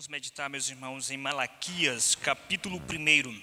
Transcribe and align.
Vamos 0.00 0.08
meditar, 0.08 0.48
meus 0.48 0.66
irmãos, 0.70 1.10
em 1.10 1.18
Malaquias, 1.18 2.14
capítulo 2.14 2.80
1. 2.90 3.42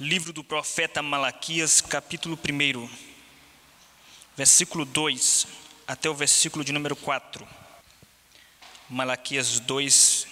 Livro 0.00 0.32
do 0.32 0.42
profeta 0.42 1.02
Malaquias, 1.02 1.82
capítulo 1.82 2.38
1, 2.50 2.88
versículo 4.34 4.86
2 4.86 5.46
até 5.86 6.08
o 6.08 6.14
versículo 6.14 6.64
de 6.64 6.72
número 6.72 6.96
4. 6.96 7.46
Malaquias 8.88 9.60
2, 9.60 10.26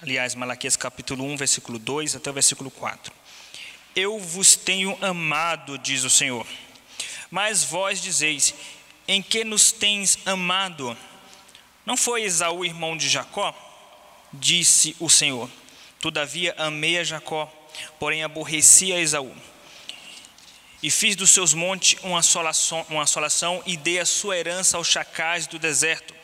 aliás, 0.00 0.34
Malaquias 0.34 0.76
capítulo 0.76 1.22
1, 1.22 1.36
versículo 1.36 1.78
2 1.78 2.16
até 2.16 2.30
o 2.30 2.32
versículo 2.32 2.70
4. 2.70 3.12
Eu 3.94 4.18
vos 4.18 4.56
tenho 4.56 4.96
amado, 5.04 5.76
diz 5.76 6.04
o 6.04 6.10
Senhor, 6.10 6.46
mas 7.30 7.64
vós 7.64 8.00
dizeis: 8.00 8.54
Em 9.06 9.20
que 9.20 9.44
nos 9.44 9.70
tens 9.70 10.26
amado? 10.26 10.96
Não 11.84 11.98
foi 11.98 12.22
Esaú 12.22 12.64
irmão 12.64 12.96
de 12.96 13.06
Jacó? 13.06 13.66
Disse 14.32 14.94
o 15.00 15.08
Senhor: 15.08 15.50
Todavia 16.00 16.54
amei 16.56 16.98
a 16.98 17.04
Jacó, 17.04 17.46
porém 17.98 18.22
aborreci 18.22 18.92
a 18.92 18.98
Esaú. 18.98 19.34
E 20.82 20.90
fiz 20.90 21.14
dos 21.14 21.30
seus 21.30 21.52
montes 21.52 21.98
uma 22.02 22.20
assolação, 22.20 22.86
uma 22.88 23.02
assolação 23.02 23.62
e 23.66 23.76
dei 23.76 23.98
a 23.98 24.06
sua 24.06 24.38
herança 24.38 24.78
aos 24.78 24.86
chacais 24.86 25.46
do 25.46 25.58
deserto. 25.58 26.14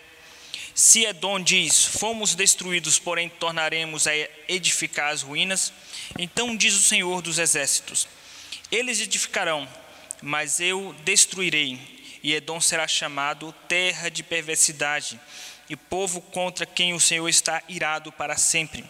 Se 0.74 1.04
Edom 1.04 1.40
diz: 1.40 1.84
Fomos 1.84 2.34
destruídos, 2.34 2.98
porém 2.98 3.28
tornaremos 3.28 4.06
a 4.06 4.12
edificar 4.48 5.12
as 5.12 5.22
ruínas, 5.22 5.72
então 6.18 6.56
diz 6.56 6.74
o 6.74 6.82
Senhor 6.82 7.20
dos 7.20 7.38
exércitos: 7.38 8.08
Eles 8.70 9.00
edificarão, 9.00 9.68
mas 10.22 10.60
eu 10.60 10.94
destruirei, 11.04 11.78
e 12.22 12.34
Edom 12.34 12.60
será 12.60 12.88
chamado 12.88 13.54
terra 13.68 14.08
de 14.08 14.22
perversidade 14.22 15.20
e 15.68 15.76
povo 15.76 16.20
contra 16.20 16.66
quem 16.66 16.94
o 16.94 17.00
Senhor 17.00 17.28
está 17.28 17.62
irado 17.68 18.12
para 18.12 18.36
sempre. 18.36 18.84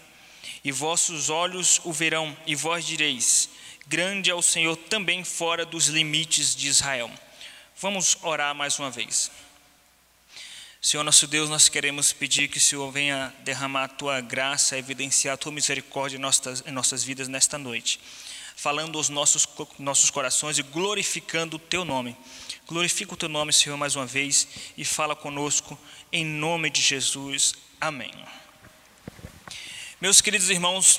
E 0.64 0.72
vossos 0.72 1.30
olhos 1.30 1.80
o 1.84 1.92
verão, 1.92 2.36
e 2.46 2.54
vós 2.54 2.84
direis: 2.84 3.48
Grande 3.86 4.30
é 4.30 4.34
o 4.34 4.42
Senhor 4.42 4.76
também 4.76 5.22
fora 5.22 5.64
dos 5.64 5.86
limites 5.86 6.54
de 6.54 6.68
Israel. 6.68 7.10
Vamos 7.78 8.16
orar 8.22 8.54
mais 8.54 8.78
uma 8.78 8.90
vez. 8.90 9.30
Senhor 10.80 11.02
nosso 11.02 11.26
Deus, 11.26 11.50
nós 11.50 11.68
queremos 11.68 12.12
pedir 12.12 12.48
que 12.48 12.58
o 12.58 12.60
Senhor 12.60 12.90
venha 12.92 13.34
derramar 13.40 13.84
a 13.84 13.88
tua 13.88 14.20
graça, 14.20 14.78
evidenciar 14.78 15.34
a 15.34 15.36
tua 15.36 15.50
misericórdia 15.50 16.16
em 16.16 16.20
nossas, 16.20 16.62
em 16.66 16.70
nossas 16.70 17.02
vidas 17.02 17.26
nesta 17.26 17.58
noite, 17.58 17.98
falando 18.54 18.96
aos 18.96 19.08
nossos, 19.08 19.48
nossos 19.78 20.10
corações 20.10 20.58
e 20.58 20.62
glorificando 20.62 21.56
o 21.56 21.58
teu 21.58 21.84
nome. 21.84 22.16
Glorifica 22.68 23.14
o 23.14 23.16
teu 23.16 23.28
nome, 23.28 23.52
Senhor, 23.52 23.76
mais 23.76 23.96
uma 23.96 24.06
vez 24.06 24.46
e 24.76 24.84
fala 24.84 25.16
conosco 25.16 25.78
em 26.16 26.24
nome 26.24 26.70
de 26.70 26.80
Jesus. 26.80 27.54
Amém. 27.78 28.12
Meus 30.00 30.22
queridos 30.22 30.48
irmãos, 30.48 30.98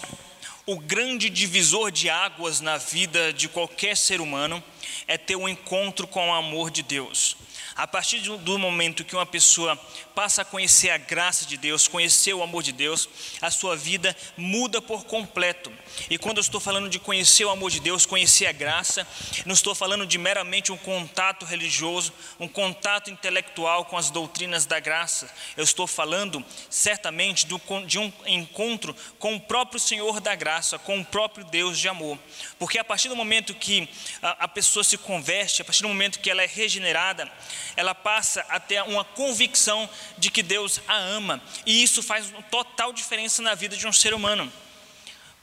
o 0.63 0.77
grande 0.77 1.27
divisor 1.27 1.91
de 1.91 2.07
águas 2.07 2.61
na 2.61 2.77
vida 2.77 3.33
de 3.33 3.49
qualquer 3.49 3.97
ser 3.97 4.21
humano 4.21 4.63
é 5.07 5.17
ter 5.17 5.35
um 5.35 5.49
encontro 5.49 6.05
com 6.05 6.29
o 6.29 6.33
amor 6.33 6.69
de 6.69 6.83
Deus. 6.83 7.35
A 7.77 7.85
partir 7.85 8.19
do 8.21 8.57
momento 8.57 9.05
que 9.05 9.15
uma 9.15 9.25
pessoa 9.25 9.79
passa 10.15 10.41
a 10.41 10.45
conhecer 10.45 10.89
a 10.89 10.97
graça 10.97 11.45
de 11.45 11.57
Deus, 11.57 11.87
conhecer 11.87 12.33
o 12.33 12.41
amor 12.41 12.63
de 12.63 12.71
Deus, 12.71 13.07
a 13.39 13.51
sua 13.51 13.77
vida 13.77 14.17
muda 14.35 14.81
por 14.81 15.05
completo. 15.05 15.71
E 16.09 16.17
quando 16.17 16.37
eu 16.37 16.41
estou 16.41 16.59
falando 16.59 16.89
de 16.89 16.97
conhecer 16.97 17.45
o 17.45 17.51
amor 17.51 17.69
de 17.69 17.79
Deus, 17.79 18.03
conhecer 18.03 18.47
a 18.47 18.51
graça, 18.51 19.07
não 19.45 19.53
estou 19.53 19.75
falando 19.75 20.07
de 20.07 20.17
meramente 20.17 20.71
um 20.71 20.77
contato 20.77 21.45
religioso, 21.45 22.11
um 22.39 22.47
contato 22.47 23.11
intelectual 23.11 23.85
com 23.85 23.95
as 23.95 24.09
doutrinas 24.09 24.65
da 24.65 24.79
graça. 24.79 25.31
Eu 25.55 25.63
estou 25.63 25.85
falando 25.85 26.43
certamente 26.71 27.45
de 27.45 27.99
um 27.99 28.11
encontro 28.25 28.95
com 29.19 29.35
o 29.35 29.39
próprio 29.39 29.79
Senhor 29.79 30.19
da 30.19 30.33
graça, 30.33 30.79
com 30.79 30.99
o 30.99 31.05
próprio 31.05 31.45
Deus 31.45 31.77
de 31.77 31.87
amor. 31.87 32.17
Porque 32.57 32.79
a 32.79 32.83
partir 32.83 33.07
do 33.07 33.15
momento 33.15 33.53
que 33.53 33.87
a 34.23 34.47
pessoa 34.47 34.83
se 34.83 34.97
converte, 34.97 35.61
a 35.61 35.65
partir 35.65 35.83
do 35.83 35.89
momento 35.89 36.19
que 36.19 36.31
ela 36.31 36.41
é 36.41 36.47
regenerada, 36.47 37.31
ela 37.75 37.93
passa 37.93 38.45
a 38.49 38.59
ter 38.59 38.81
uma 38.83 39.03
convicção 39.03 39.89
de 40.17 40.31
que 40.31 40.41
Deus 40.41 40.81
a 40.87 40.95
ama, 40.95 41.41
e 41.65 41.83
isso 41.83 42.01
faz 42.01 42.31
total 42.49 42.93
diferença 42.93 43.41
na 43.41 43.55
vida 43.55 43.75
de 43.75 43.87
um 43.87 43.93
ser 43.93 44.13
humano. 44.13 44.51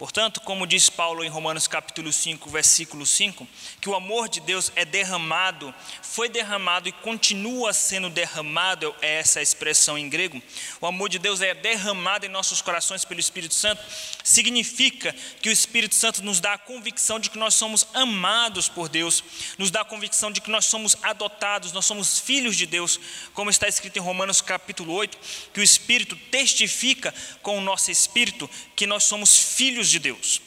Portanto, 0.05 0.43
como 0.43 0.67
diz 0.67 0.91
Paulo 0.91 1.25
em 1.25 1.31
Romanos 1.31 1.67
capítulo 1.67 2.13
5, 2.13 2.51
versículo 2.51 3.07
5, 3.07 3.49
que 3.81 3.89
o 3.89 3.95
amor 3.95 4.29
de 4.29 4.39
Deus 4.39 4.71
é 4.77 4.85
derramado, 4.85 5.75
foi 6.03 6.29
derramado 6.29 6.87
e 6.87 6.93
continua 6.93 7.73
sendo 7.73 8.11
derramado, 8.11 8.95
é 9.01 9.21
essa 9.21 9.41
expressão 9.41 9.97
em 9.97 10.07
grego. 10.11 10.43
O 10.79 10.87
amor 10.87 11.09
de 11.09 11.19
Deus 11.19 11.41
é 11.41 11.55
derramado 11.55 12.27
em 12.27 12.29
nossos 12.29 12.61
corações 12.61 13.03
pelo 13.03 13.19
Espírito 13.19 13.55
Santo, 13.55 13.83
significa 14.23 15.17
que 15.41 15.49
o 15.49 15.53
Espírito 15.53 15.95
Santo 15.95 16.23
nos 16.23 16.39
dá 16.39 16.53
a 16.53 16.59
convicção 16.59 17.19
de 17.19 17.31
que 17.31 17.39
nós 17.39 17.55
somos 17.55 17.87
amados 17.95 18.69
por 18.69 18.91
Deus, 18.91 19.25
nos 19.57 19.71
dá 19.71 19.81
a 19.81 19.87
convicção 19.87 20.31
de 20.31 20.43
que 20.43 20.51
nós 20.51 20.67
somos 20.67 20.99
adotados, 21.03 21.73
nós 21.73 21.87
somos 21.87 22.19
filhos 22.19 22.59
de 22.59 22.67
Deus, 22.67 23.01
como 23.33 23.49
está 23.49 23.67
escrito 23.67 23.97
em 23.97 24.03
Romanos 24.03 24.43
capítulo 24.43 24.93
8, 24.93 25.17
que 25.55 25.61
o 25.61 25.65
Espírito 25.65 26.15
testifica 26.31 27.15
com 27.41 27.57
o 27.57 27.63
nosso 27.63 27.91
espírito 27.91 28.51
que 28.77 28.87
nós 28.87 29.05
somos 29.05 29.39
filhos 29.39 29.55
filhos 29.85 29.94
de 29.94 30.00
Deus. 30.00 30.41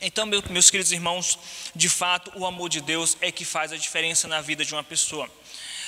Então, 0.00 0.26
meus 0.26 0.70
queridos 0.70 0.92
irmãos, 0.92 1.38
de 1.74 1.88
fato, 1.88 2.30
o 2.34 2.44
amor 2.44 2.68
de 2.68 2.82
Deus 2.82 3.16
é 3.20 3.32
que 3.32 3.44
faz 3.44 3.72
a 3.72 3.76
diferença 3.76 4.28
na 4.28 4.42
vida 4.42 4.62
de 4.64 4.74
uma 4.74 4.84
pessoa. 4.84 5.30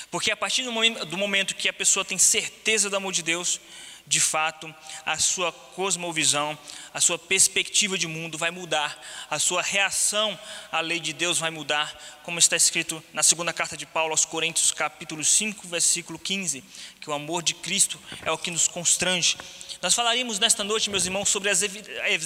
Porque 0.09 0.31
a 0.31 0.37
partir 0.37 0.63
do 0.63 0.71
momento, 0.71 1.05
do 1.05 1.17
momento 1.17 1.55
que 1.55 1.69
a 1.69 1.73
pessoa 1.73 2.03
tem 2.03 2.17
certeza 2.17 2.89
do 2.89 2.95
amor 2.95 3.13
de 3.13 3.21
Deus, 3.21 3.61
de 4.09 4.19
fato, 4.19 4.73
a 5.05 5.19
sua 5.19 5.51
cosmovisão, 5.51 6.57
a 6.91 6.99
sua 6.99 7.19
perspectiva 7.19 7.95
de 7.95 8.07
mundo 8.07 8.39
vai 8.39 8.49
mudar, 8.49 8.99
a 9.29 9.37
sua 9.37 9.61
reação 9.61 10.37
à 10.71 10.79
lei 10.79 10.99
de 10.99 11.13
Deus 11.13 11.37
vai 11.37 11.51
mudar, 11.51 11.95
como 12.23 12.39
está 12.39 12.55
escrito 12.55 13.03
na 13.13 13.21
segunda 13.21 13.53
carta 13.53 13.77
de 13.77 13.85
Paulo 13.85 14.09
aos 14.09 14.25
Coríntios, 14.25 14.71
capítulo 14.71 15.23
5, 15.23 15.67
versículo 15.67 16.17
15, 16.17 16.63
que 16.99 17.07
o 17.07 17.13
amor 17.13 17.43
de 17.43 17.53
Cristo 17.53 17.99
é 18.25 18.31
o 18.31 18.37
que 18.37 18.49
nos 18.49 18.67
constrange. 18.67 19.37
Nós 19.79 19.93
falaríamos 19.93 20.39
nesta 20.39 20.63
noite, 20.63 20.89
meus 20.89 21.05
irmãos, 21.05 21.29
sobre 21.29 21.51
as, 21.51 21.61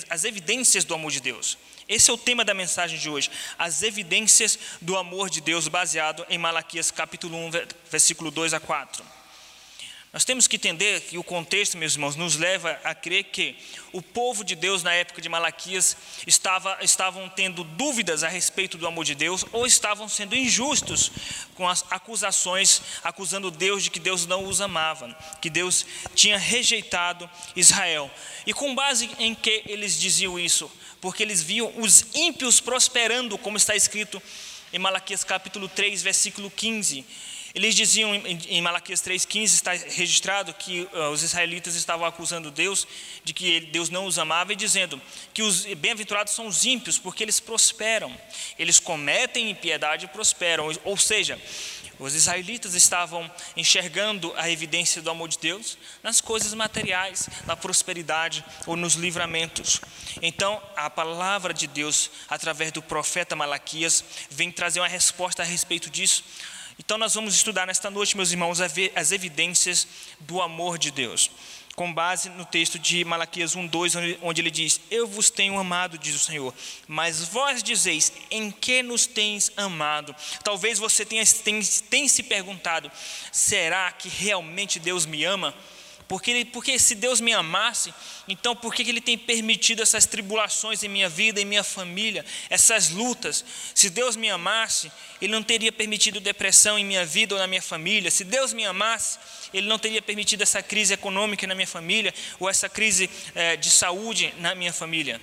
as 0.10 0.24
evidências 0.24 0.86
do 0.86 0.94
amor 0.94 1.12
de 1.12 1.20
Deus. 1.20 1.58
Esse 1.90 2.10
é 2.10 2.14
o 2.14 2.18
tema 2.18 2.46
da 2.46 2.54
mensagem 2.54 2.98
de 2.98 3.10
hoje, 3.10 3.30
as 3.60 3.84
evidências 3.84 4.58
do 4.80 4.96
amor 4.96 5.30
de 5.30 5.42
Deus, 5.42 5.68
baseado 5.68 6.26
em 6.30 6.38
Malaquias 6.38 6.92
capítulo 6.92 7.36
1, 7.38 7.52
versículo 7.92 8.32
2 8.32 8.54
a 8.54 8.62
4. 8.62 9.23
Nós 10.14 10.24
temos 10.24 10.48
que 10.48 10.58
entender 10.58 11.02
que 11.02 11.18
o 11.18 11.24
contexto, 11.24 11.76
meus 11.76 11.94
irmãos, 11.94 12.16
nos 12.16 12.36
leva 12.36 12.80
a 12.84 12.94
crer 12.94 13.24
que 13.24 13.58
o 13.92 14.00
povo 14.00 14.44
de 14.44 14.54
Deus 14.54 14.84
na 14.84 14.94
época 14.94 15.20
de 15.20 15.28
Malaquias 15.28 15.98
estava, 16.28 16.78
estavam 16.84 17.28
tendo 17.28 17.64
dúvidas 17.64 18.24
a 18.24 18.28
respeito 18.28 18.78
do 18.78 18.86
amor 18.86 19.06
de 19.06 19.16
Deus 19.16 19.44
ou 19.52 19.66
estavam 19.66 20.08
sendo 20.08 20.36
injustos 20.36 21.12
com 21.56 21.68
as 21.68 21.84
acusações, 21.90 22.80
acusando 23.04 23.50
Deus 23.50 23.84
de 23.84 23.90
que 23.90 24.00
Deus 24.00 24.28
não 24.28 24.48
os 24.48 24.62
amava, 24.62 25.18
que 25.42 25.50
Deus 25.50 25.84
tinha 26.14 26.38
rejeitado 26.38 27.28
Israel. 27.56 28.12
E 28.46 28.54
com 28.54 28.76
base 28.76 29.10
em 29.18 29.34
que 29.34 29.64
eles 29.66 30.00
diziam 30.00 30.38
isso? 30.38 30.72
Porque 31.02 31.24
eles 31.24 31.42
viam 31.42 31.74
os 31.76 32.06
ímpios 32.14 32.60
prosperando, 32.60 33.36
como 33.36 33.58
está 33.58 33.76
escrito 33.76 34.22
em 34.72 34.78
Malaquias 34.78 35.24
capítulo 35.24 35.68
3, 35.68 36.04
versículo 36.04 36.52
15 36.52 37.04
eles 37.56 37.76
diziam 37.76 38.16
em 38.16 38.62
Malaquias 38.64 39.00
3,15 39.02 39.44
está 39.44 39.74
registrado 39.74 40.52
que 40.56 40.90
uh, 40.92 41.10
os 41.12 41.22
israelitas 41.22 41.76
estavam 41.76 42.04
acusando 42.04 42.50
Deus 42.50 42.88
de 43.24 43.32
que 43.32 43.60
Deus 43.60 43.92
não 43.92 44.08
os 44.08 44.18
amava 44.18 44.54
e 44.54 44.56
dizendo 44.56 45.00
que 45.32 45.44
os 45.44 45.66
bem-aventurados 45.76 46.34
são 46.34 46.48
os 46.48 46.66
ímpios 46.66 46.98
porque 46.98 47.24
eles 47.24 47.40
prosperam, 47.40 48.12
eles 48.58 48.80
cometem 48.80 49.52
impiedade 49.52 50.06
e 50.06 50.08
prosperam. 50.08 50.68
Ou 50.84 50.98
seja, 50.98 51.40
os 52.00 52.16
israelitas 52.16 52.74
estavam 52.74 53.30
enxergando 53.56 54.34
a 54.36 54.50
evidência 54.50 55.00
do 55.00 55.12
amor 55.12 55.30
de 55.30 55.38
Deus 55.38 55.78
nas 56.02 56.20
coisas 56.20 56.56
materiais, 56.56 57.30
na 57.46 57.56
prosperidade 57.56 58.44
ou 58.66 58.76
nos 58.76 58.96
livramentos. 58.96 59.80
Então, 60.24 60.60
a 60.76 60.90
palavra 60.90 61.54
de 61.54 61.68
Deus, 61.68 62.10
através 62.28 62.72
do 62.72 62.82
profeta 62.82 63.36
Malaquias, 63.36 64.04
vem 64.32 64.52
trazer 64.52 64.80
uma 64.80 64.88
resposta 64.88 65.44
a 65.44 65.46
respeito 65.46 65.92
disso 65.92 66.24
então, 66.80 66.98
nós 66.98 67.14
vamos 67.14 67.36
estudar 67.36 67.68
nesta 67.68 67.90
noite, 67.90 68.18
meus 68.18 68.32
irmãos, 68.32 68.60
as 68.60 69.12
evidências 69.12 69.88
do 70.22 70.42
amor 70.42 70.78
de 70.78 70.90
Deus, 70.90 71.30
com 71.76 71.94
base 71.94 72.30
no 72.30 72.46
texto 72.46 72.80
de 72.80 73.06
Malaquias 73.06 73.56
1,2, 73.56 74.18
onde 74.22 74.42
ele 74.42 74.50
diz: 74.50 74.82
Eu 74.90 75.08
vos 75.08 75.30
tenho 75.30 75.58
amado, 75.58 75.98
diz 75.98 76.16
o 76.16 76.20
Senhor, 76.20 76.54
mas 76.88 77.28
vós 77.28 77.62
dizeis, 77.62 78.12
em 78.30 78.50
que 78.50 78.82
nos 78.82 79.06
tens 79.06 79.52
amado? 79.56 80.16
Talvez 80.44 80.80
você 80.80 81.06
tenha, 81.06 81.24
tenha, 81.26 81.62
tenha 81.90 82.10
se 82.10 82.24
perguntado: 82.24 82.92
será 83.32 83.92
que 83.92 84.10
realmente 84.10 84.80
Deus 84.80 85.06
me 85.06 85.24
ama? 85.24 85.54
Porque, 86.08 86.46
porque 86.46 86.78
se 86.78 86.96
Deus 86.96 87.22
me 87.22 87.34
amasse, 87.34 87.94
então 88.28 88.56
por 88.56 88.74
que 88.74 88.82
Ele 88.84 89.02
tem 89.02 89.18
permitido 89.18 89.82
essas 89.82 90.06
tribulações 90.06 90.84
em 90.84 90.88
minha 90.88 91.10
vida, 91.10 91.40
em 91.40 91.46
minha 91.46 91.64
família, 91.64 92.26
essas 92.50 92.90
lutas? 92.90 93.44
Se 93.74 93.90
Deus 93.90 94.16
me 94.16 94.30
amasse, 94.30 94.92
Ele 95.22 95.32
não 95.32 95.44
teria 95.44 95.72
permitido 95.72 96.20
depressão 96.20 96.78
em 96.78 96.86
minha 96.86 97.06
vida 97.06 97.36
ou 97.36 97.40
na 97.40 97.48
minha 97.48 97.62
família. 97.62 98.12
Se 98.12 98.24
Deus 98.24 98.54
me 98.54 98.66
amasse, 98.66 99.18
Ele 99.54 99.68
não 99.68 99.80
teria 99.80 100.02
permitido 100.02 100.42
essa 100.42 100.62
crise 100.62 100.94
econômica 100.94 101.48
na 101.48 101.56
minha 101.56 101.68
família 101.68 102.14
ou 102.40 102.50
essa 102.50 102.68
crise 102.68 103.10
eh, 103.34 103.56
de 103.56 103.70
saúde 103.70 104.34
na 104.40 104.54
minha 104.54 104.74
família. 104.74 105.22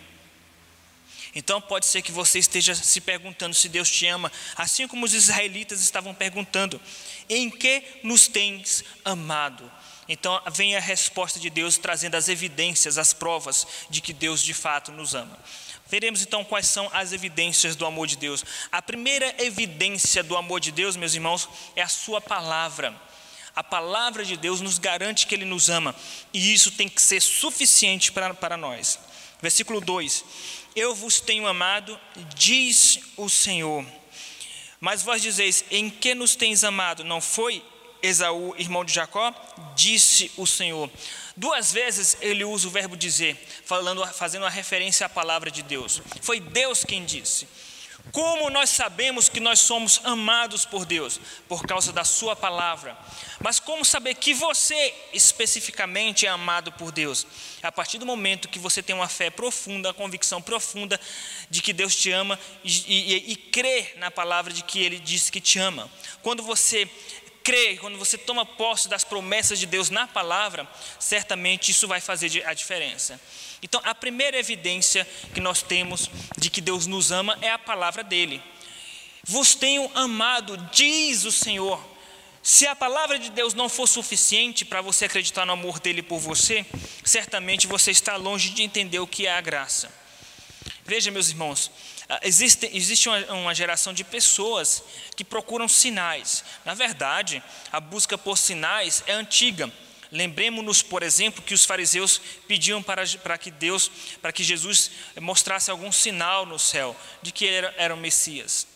Então 1.34 1.60
pode 1.60 1.86
ser 1.86 2.02
que 2.02 2.10
você 2.10 2.38
esteja 2.38 2.74
se 2.74 3.00
perguntando 3.00 3.54
se 3.54 3.68
Deus 3.68 3.88
te 3.90 4.06
ama, 4.06 4.32
assim 4.56 4.88
como 4.88 5.06
os 5.06 5.14
israelitas 5.14 5.80
estavam 5.80 6.12
perguntando: 6.12 6.80
em 7.28 7.48
que 7.48 7.82
nos 8.02 8.26
tens 8.26 8.84
amado? 9.04 9.70
Então 10.12 10.42
vem 10.50 10.76
a 10.76 10.80
resposta 10.80 11.38
de 11.38 11.48
Deus 11.48 11.78
trazendo 11.78 12.16
as 12.16 12.28
evidências, 12.28 12.98
as 12.98 13.12
provas 13.12 13.64
de 13.88 14.00
que 14.00 14.12
Deus 14.12 14.42
de 14.42 14.52
fato 14.52 14.90
nos 14.90 15.14
ama. 15.14 15.38
Veremos 15.86 16.20
então 16.20 16.44
quais 16.44 16.66
são 16.66 16.90
as 16.92 17.12
evidências 17.12 17.76
do 17.76 17.86
amor 17.86 18.08
de 18.08 18.16
Deus. 18.16 18.44
A 18.72 18.82
primeira 18.82 19.32
evidência 19.38 20.24
do 20.24 20.36
amor 20.36 20.58
de 20.58 20.72
Deus, 20.72 20.96
meus 20.96 21.14
irmãos, 21.14 21.48
é 21.76 21.82
a 21.82 21.88
Sua 21.88 22.20
palavra. 22.20 22.92
A 23.54 23.62
palavra 23.62 24.24
de 24.24 24.36
Deus 24.36 24.60
nos 24.60 24.80
garante 24.80 25.28
que 25.28 25.34
Ele 25.34 25.44
nos 25.44 25.70
ama, 25.70 25.94
e 26.34 26.52
isso 26.52 26.72
tem 26.72 26.88
que 26.88 27.00
ser 27.00 27.22
suficiente 27.22 28.10
para, 28.10 28.34
para 28.34 28.56
nós. 28.56 28.98
Versículo 29.40 29.80
2: 29.80 30.24
Eu 30.74 30.92
vos 30.92 31.20
tenho 31.20 31.46
amado, 31.46 31.98
diz 32.34 32.98
o 33.16 33.28
Senhor. 33.28 33.86
Mas 34.80 35.04
vós 35.04 35.22
dizeis: 35.22 35.64
Em 35.70 35.88
que 35.88 36.16
nos 36.16 36.34
tens 36.34 36.64
amado? 36.64 37.04
Não 37.04 37.20
foi 37.20 37.62
Esaú, 38.02 38.54
irmão 38.58 38.84
de 38.84 38.92
Jacó? 38.92 39.34
Disse 39.74 40.30
o 40.36 40.46
Senhor. 40.46 40.90
Duas 41.36 41.72
vezes 41.72 42.16
ele 42.20 42.44
usa 42.44 42.68
o 42.68 42.70
verbo 42.70 42.96
dizer, 42.96 43.36
falando, 43.64 44.06
fazendo 44.08 44.42
uma 44.42 44.50
referência 44.50 45.06
à 45.06 45.08
palavra 45.08 45.50
de 45.50 45.62
Deus. 45.62 46.02
Foi 46.20 46.40
Deus 46.40 46.84
quem 46.84 47.04
disse. 47.04 47.48
Como 48.12 48.50
nós 48.50 48.70
sabemos 48.70 49.28
que 49.28 49.38
nós 49.38 49.60
somos 49.60 50.00
amados 50.02 50.64
por 50.64 50.84
Deus? 50.84 51.20
Por 51.48 51.64
causa 51.64 51.92
da 51.92 52.02
Sua 52.02 52.34
palavra. 52.34 52.96
Mas 53.40 53.60
como 53.60 53.84
saber 53.84 54.14
que 54.14 54.34
você 54.34 54.92
especificamente 55.12 56.26
é 56.26 56.28
amado 56.28 56.72
por 56.72 56.90
Deus? 56.90 57.26
A 57.62 57.70
partir 57.70 57.98
do 57.98 58.06
momento 58.06 58.48
que 58.48 58.58
você 58.58 58.82
tem 58.82 58.96
uma 58.96 59.08
fé 59.08 59.30
profunda, 59.30 59.88
uma 59.88 59.94
convicção 59.94 60.42
profunda 60.42 61.00
de 61.48 61.62
que 61.62 61.72
Deus 61.72 61.94
te 61.94 62.10
ama 62.10 62.38
e, 62.64 62.70
e, 62.88 63.32
e 63.32 63.36
crê 63.36 63.94
na 63.96 64.10
palavra 64.10 64.52
de 64.52 64.62
que 64.64 64.82
Ele 64.82 64.98
disse 64.98 65.30
que 65.30 65.40
te 65.40 65.58
ama. 65.58 65.88
Quando 66.22 66.42
você 66.42 66.90
crê, 67.42 67.76
quando 67.76 67.98
você 67.98 68.16
toma 68.16 68.44
posse 68.44 68.88
das 68.88 69.04
promessas 69.04 69.58
de 69.58 69.66
Deus 69.66 69.90
na 69.90 70.06
palavra, 70.06 70.68
certamente 70.98 71.70
isso 71.70 71.88
vai 71.88 72.00
fazer 72.00 72.44
a 72.46 72.54
diferença. 72.54 73.20
Então, 73.62 73.80
a 73.84 73.94
primeira 73.94 74.38
evidência 74.38 75.06
que 75.34 75.40
nós 75.40 75.62
temos 75.62 76.10
de 76.38 76.48
que 76.50 76.60
Deus 76.60 76.86
nos 76.86 77.10
ama 77.12 77.38
é 77.42 77.50
a 77.50 77.58
palavra 77.58 78.02
dele. 78.02 78.42
Vos 79.22 79.54
tenho 79.54 79.90
amado, 79.94 80.56
diz 80.72 81.24
o 81.24 81.32
Senhor. 81.32 81.80
Se 82.42 82.66
a 82.66 82.74
palavra 82.74 83.18
de 83.18 83.30
Deus 83.30 83.52
não 83.52 83.68
for 83.68 83.86
suficiente 83.86 84.64
para 84.64 84.80
você 84.80 85.04
acreditar 85.04 85.44
no 85.44 85.52
amor 85.52 85.78
dele 85.78 86.02
por 86.02 86.18
você, 86.18 86.64
certamente 87.04 87.66
você 87.66 87.90
está 87.90 88.16
longe 88.16 88.50
de 88.50 88.62
entender 88.62 88.98
o 88.98 89.06
que 89.06 89.26
é 89.26 89.32
a 89.32 89.40
graça. 89.42 89.92
Veja, 90.84 91.10
meus 91.10 91.28
irmãos, 91.28 91.70
existe, 92.22 92.68
existe 92.72 93.08
uma, 93.08 93.18
uma 93.32 93.54
geração 93.54 93.92
de 93.92 94.02
pessoas 94.02 94.82
que 95.16 95.24
procuram 95.24 95.68
sinais. 95.68 96.44
Na 96.64 96.74
verdade, 96.74 97.42
a 97.70 97.80
busca 97.80 98.18
por 98.18 98.36
sinais 98.36 99.02
é 99.06 99.12
antiga. 99.12 99.70
Lembremos-nos, 100.12 100.82
por 100.82 101.02
exemplo, 101.02 101.42
que 101.42 101.54
os 101.54 101.64
fariseus 101.64 102.20
pediam 102.48 102.82
para, 102.82 103.06
para 103.18 103.38
que 103.38 103.50
Deus, 103.50 103.90
para 104.20 104.32
que 104.32 104.42
Jesus 104.42 104.90
mostrasse 105.20 105.70
algum 105.70 105.92
sinal 105.92 106.44
no 106.44 106.58
céu 106.58 106.96
de 107.22 107.30
que 107.30 107.46
era, 107.46 107.72
era 107.76 107.94
o 107.94 107.98
Messias. 107.98 108.66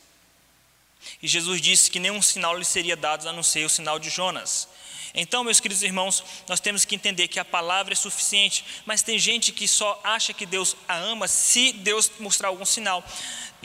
E 1.21 1.27
Jesus 1.27 1.61
disse 1.61 1.91
que 1.91 1.99
nenhum 1.99 2.23
sinal 2.23 2.57
lhe 2.57 2.65
seria 2.65 2.97
dado 2.97 3.29
a 3.29 3.33
não 3.33 3.43
ser 3.43 3.65
o 3.65 3.69
sinal 3.69 3.99
de 3.99 4.11
Jonas. 4.11 4.69
Então, 5.15 5.45
meus 5.45 5.61
queridos 5.61 5.85
irmãos, 5.85 6.25
nós 6.49 6.59
temos 6.59 6.85
que 6.85 6.97
entender 6.97 7.29
que 7.29 7.39
a 7.39 7.45
palavra 7.45 7.93
é 7.93 7.97
suficiente, 7.97 8.65
mas 8.85 9.01
tem 9.01 9.17
gente 9.17 9.53
que 9.53 9.69
só 9.69 10.01
acha 10.03 10.33
que 10.33 10.45
Deus 10.45 10.75
a 10.89 10.97
ama 10.97 11.29
se 11.29 11.73
Deus 11.73 12.11
mostrar 12.19 12.49
algum 12.49 12.65
sinal. 12.65 13.05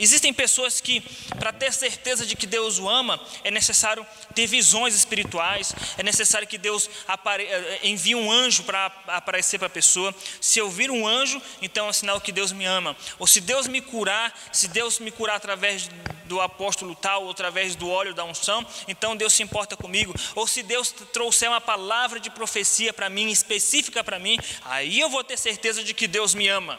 Existem 0.00 0.32
pessoas 0.32 0.80
que, 0.80 1.02
para 1.38 1.52
ter 1.52 1.72
certeza 1.72 2.24
de 2.24 2.34
que 2.34 2.46
Deus 2.46 2.78
o 2.78 2.88
ama, 2.88 3.20
é 3.44 3.50
necessário 3.50 4.04
ter 4.34 4.46
visões 4.46 4.94
espirituais, 4.94 5.74
é 5.98 6.02
necessário 6.02 6.48
que 6.48 6.56
Deus 6.58 6.88
apare... 7.06 7.44
Eh, 7.44 7.80
envie 7.82 8.14
um 8.14 8.32
anjo 8.32 8.64
para 8.64 8.86
aparecer 9.06 9.58
para 9.58 9.66
a 9.66 9.70
pessoa. 9.70 10.14
Se 10.40 10.58
eu 10.58 10.70
vir 10.70 10.90
um 10.90 11.06
anjo, 11.06 11.40
então 11.60 11.88
é 11.88 11.92
sinal 11.92 12.20
que 12.20 12.32
Deus 12.32 12.50
me 12.50 12.64
ama. 12.64 12.96
Ou 13.18 13.26
se 13.26 13.40
Deus 13.40 13.68
me 13.68 13.80
curar, 13.80 14.32
se 14.52 14.68
Deus 14.68 14.98
me 14.98 15.10
curar 15.10 15.36
através 15.36 15.90
do 16.24 16.40
apóstolo 16.40 16.94
tal, 16.94 17.24
ou 17.24 17.30
através 17.30 17.74
do 17.74 17.90
óleo 17.90 18.14
da 18.14 18.24
unção, 18.24 18.64
então 18.88 19.16
Deus 19.16 19.32
se 19.32 19.42
importa 19.42 19.76
comigo. 19.76 20.14
Ou 20.34 20.46
se 20.46 20.62
Deus 20.62 20.92
trouxer 21.12 21.48
uma 21.50 21.60
palavra 21.60 22.18
de 22.18 22.30
profecia 22.30 22.92
para 22.92 23.10
mim, 23.10 23.28
específica 23.30 24.02
para 24.02 24.18
mim, 24.18 24.38
aí 24.64 24.98
eu 24.98 25.10
vou 25.10 25.22
ter 25.22 25.36
certeza 25.36 25.84
de 25.84 25.92
que 25.92 26.08
Deus 26.08 26.34
me 26.34 26.48
ama. 26.48 26.78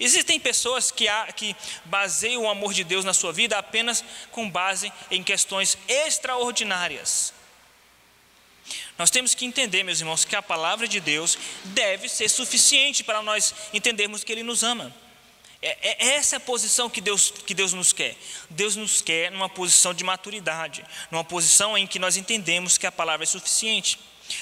Existem 0.00 0.40
pessoas 0.40 0.90
que, 0.90 1.06
há, 1.06 1.30
que 1.30 1.54
baseiam 1.84 2.44
o 2.44 2.48
amor 2.48 2.72
de 2.72 2.82
Deus 2.82 3.04
na 3.04 3.12
sua 3.12 3.34
vida 3.34 3.58
apenas 3.58 4.02
com 4.32 4.48
base 4.50 4.90
em 5.10 5.22
questões 5.22 5.76
extraordinárias. 5.86 7.34
Nós 8.96 9.10
temos 9.10 9.34
que 9.34 9.44
entender, 9.44 9.82
meus 9.82 10.00
irmãos, 10.00 10.24
que 10.24 10.34
a 10.34 10.42
palavra 10.42 10.88
de 10.88 11.00
Deus 11.00 11.38
deve 11.64 12.08
ser 12.08 12.30
suficiente 12.30 13.04
para 13.04 13.22
nós 13.22 13.54
entendermos 13.74 14.24
que 14.24 14.32
Ele 14.32 14.42
nos 14.42 14.62
ama. 14.62 14.94
É, 15.62 15.76
é 15.82 16.14
essa 16.14 16.36
a 16.36 16.40
posição 16.40 16.88
que 16.88 17.02
Deus, 17.02 17.30
que 17.30 17.52
Deus 17.52 17.74
nos 17.74 17.92
quer. 17.92 18.16
Deus 18.48 18.76
nos 18.76 19.02
quer 19.02 19.30
numa 19.30 19.48
posição 19.48 19.92
de 19.92 20.02
maturidade, 20.02 20.84
numa 21.10 21.24
posição 21.24 21.76
em 21.76 21.86
que 21.86 21.98
nós 21.98 22.16
entendemos 22.16 22.78
que 22.78 22.86
a 22.86 22.92
palavra 22.92 23.24
é 23.24 23.26
suficiente. 23.26 23.98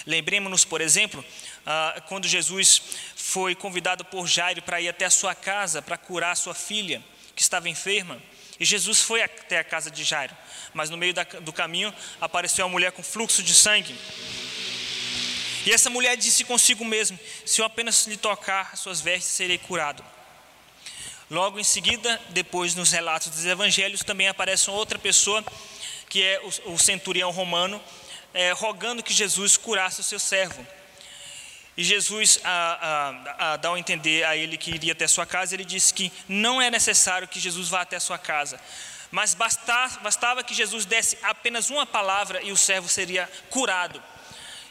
Lembremos-nos, 0.07 0.65
por 0.65 0.81
exemplo, 0.81 1.25
ah, 1.71 2.03
quando 2.09 2.27
Jesus 2.27 2.81
foi 3.15 3.55
convidado 3.55 4.03
por 4.03 4.27
Jairo 4.27 4.63
para 4.63 4.81
ir 4.81 4.89
até 4.89 5.05
a 5.05 5.11
sua 5.11 5.35
casa 5.35 5.83
para 5.83 5.99
curar 5.99 6.35
sua 6.35 6.55
filha, 6.55 7.05
que 7.37 7.43
estava 7.43 7.69
enferma. 7.69 8.19
E 8.59 8.65
Jesus 8.65 9.03
foi 9.03 9.21
até 9.23 9.59
a 9.59 9.65
casa 9.65 9.91
de 9.91 10.03
Jairo, 10.03 10.35
mas 10.73 10.89
no 10.89 10.97
meio 10.97 11.13
do 11.43 11.53
caminho 11.53 11.93
apareceu 12.23 12.65
uma 12.65 12.73
mulher 12.73 12.91
com 12.93 13.03
fluxo 13.03 13.43
de 13.43 13.53
sangue. 13.53 13.95
E 15.67 15.71
essa 15.71 15.91
mulher 15.91 16.17
disse 16.17 16.43
consigo 16.43 16.87
mesmo: 16.87 17.21
Se 17.45 17.61
eu 17.61 17.67
apenas 17.67 18.07
lhe 18.07 18.17
tocar 18.17 18.71
as 18.73 18.81
suas 18.81 19.03
vestes, 19.03 19.33
serei 19.33 19.59
curado. 19.59 20.03
Logo 21.31 21.61
em 21.61 21.65
seguida, 21.65 22.19
depois 22.31 22.75
nos 22.75 22.93
relatos 22.93 23.29
dos 23.29 23.45
evangelhos, 23.45 24.03
também 24.03 24.27
aparece 24.27 24.71
outra 24.71 24.99
pessoa, 24.99 25.45
que 26.09 26.23
é 26.23 26.41
o, 26.65 26.79
centurião 26.79 27.31
romano, 27.31 27.79
é, 28.33 28.53
rogando 28.53 29.03
que 29.03 29.13
Jesus 29.13 29.59
curasse 29.59 30.01
o 30.01 30.05
seu 30.05 30.19
servo. 30.19 30.67
E 31.79 31.85
Jesus 31.85 32.41
a, 32.43 32.51
a, 33.39 33.53
a, 33.53 33.57
dá 33.57 33.73
a 33.73 33.79
entender 33.79 34.25
a 34.25 34.37
ele 34.37 34.57
que 34.57 34.73
iria 34.73 34.91
até 34.91 35.07
sua 35.07 35.25
casa, 35.25 35.55
ele 35.55 35.65
disse 35.65 35.95
que 35.95 36.11
não 36.29 36.61
é 36.61 36.69
necessário 36.73 37.29
que 37.29 37.39
Jesus 37.39 37.69
vá 37.69 37.83
até 37.83 38.01
sua 38.01 38.19
casa, 38.19 38.61
mas 39.13 39.33
bastava, 39.33 40.01
bastava 40.01 40.43
que 40.43 40.53
Jesus 40.53 40.85
desse 40.85 41.17
apenas 41.23 41.71
uma 41.71 41.87
palavra 41.87 42.43
e 42.43 42.51
o 42.51 42.57
servo 42.57 42.89
seria 42.89 43.31
curado. 43.49 44.03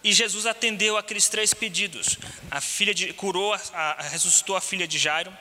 E 0.04 0.12
Jesus 0.12 0.46
atendeu 0.46 0.98
aqueles 0.98 1.30
três 1.30 1.54
pedidos. 1.54 2.18
A 2.52 2.60
filha 2.60 2.94
de, 2.94 3.14
curou, 3.14 3.54
a, 3.54 3.98
ressuscitou 4.12 4.58
a 4.58 4.62
filha 4.62 4.86
de 4.86 4.98
Jairo, 4.98 5.32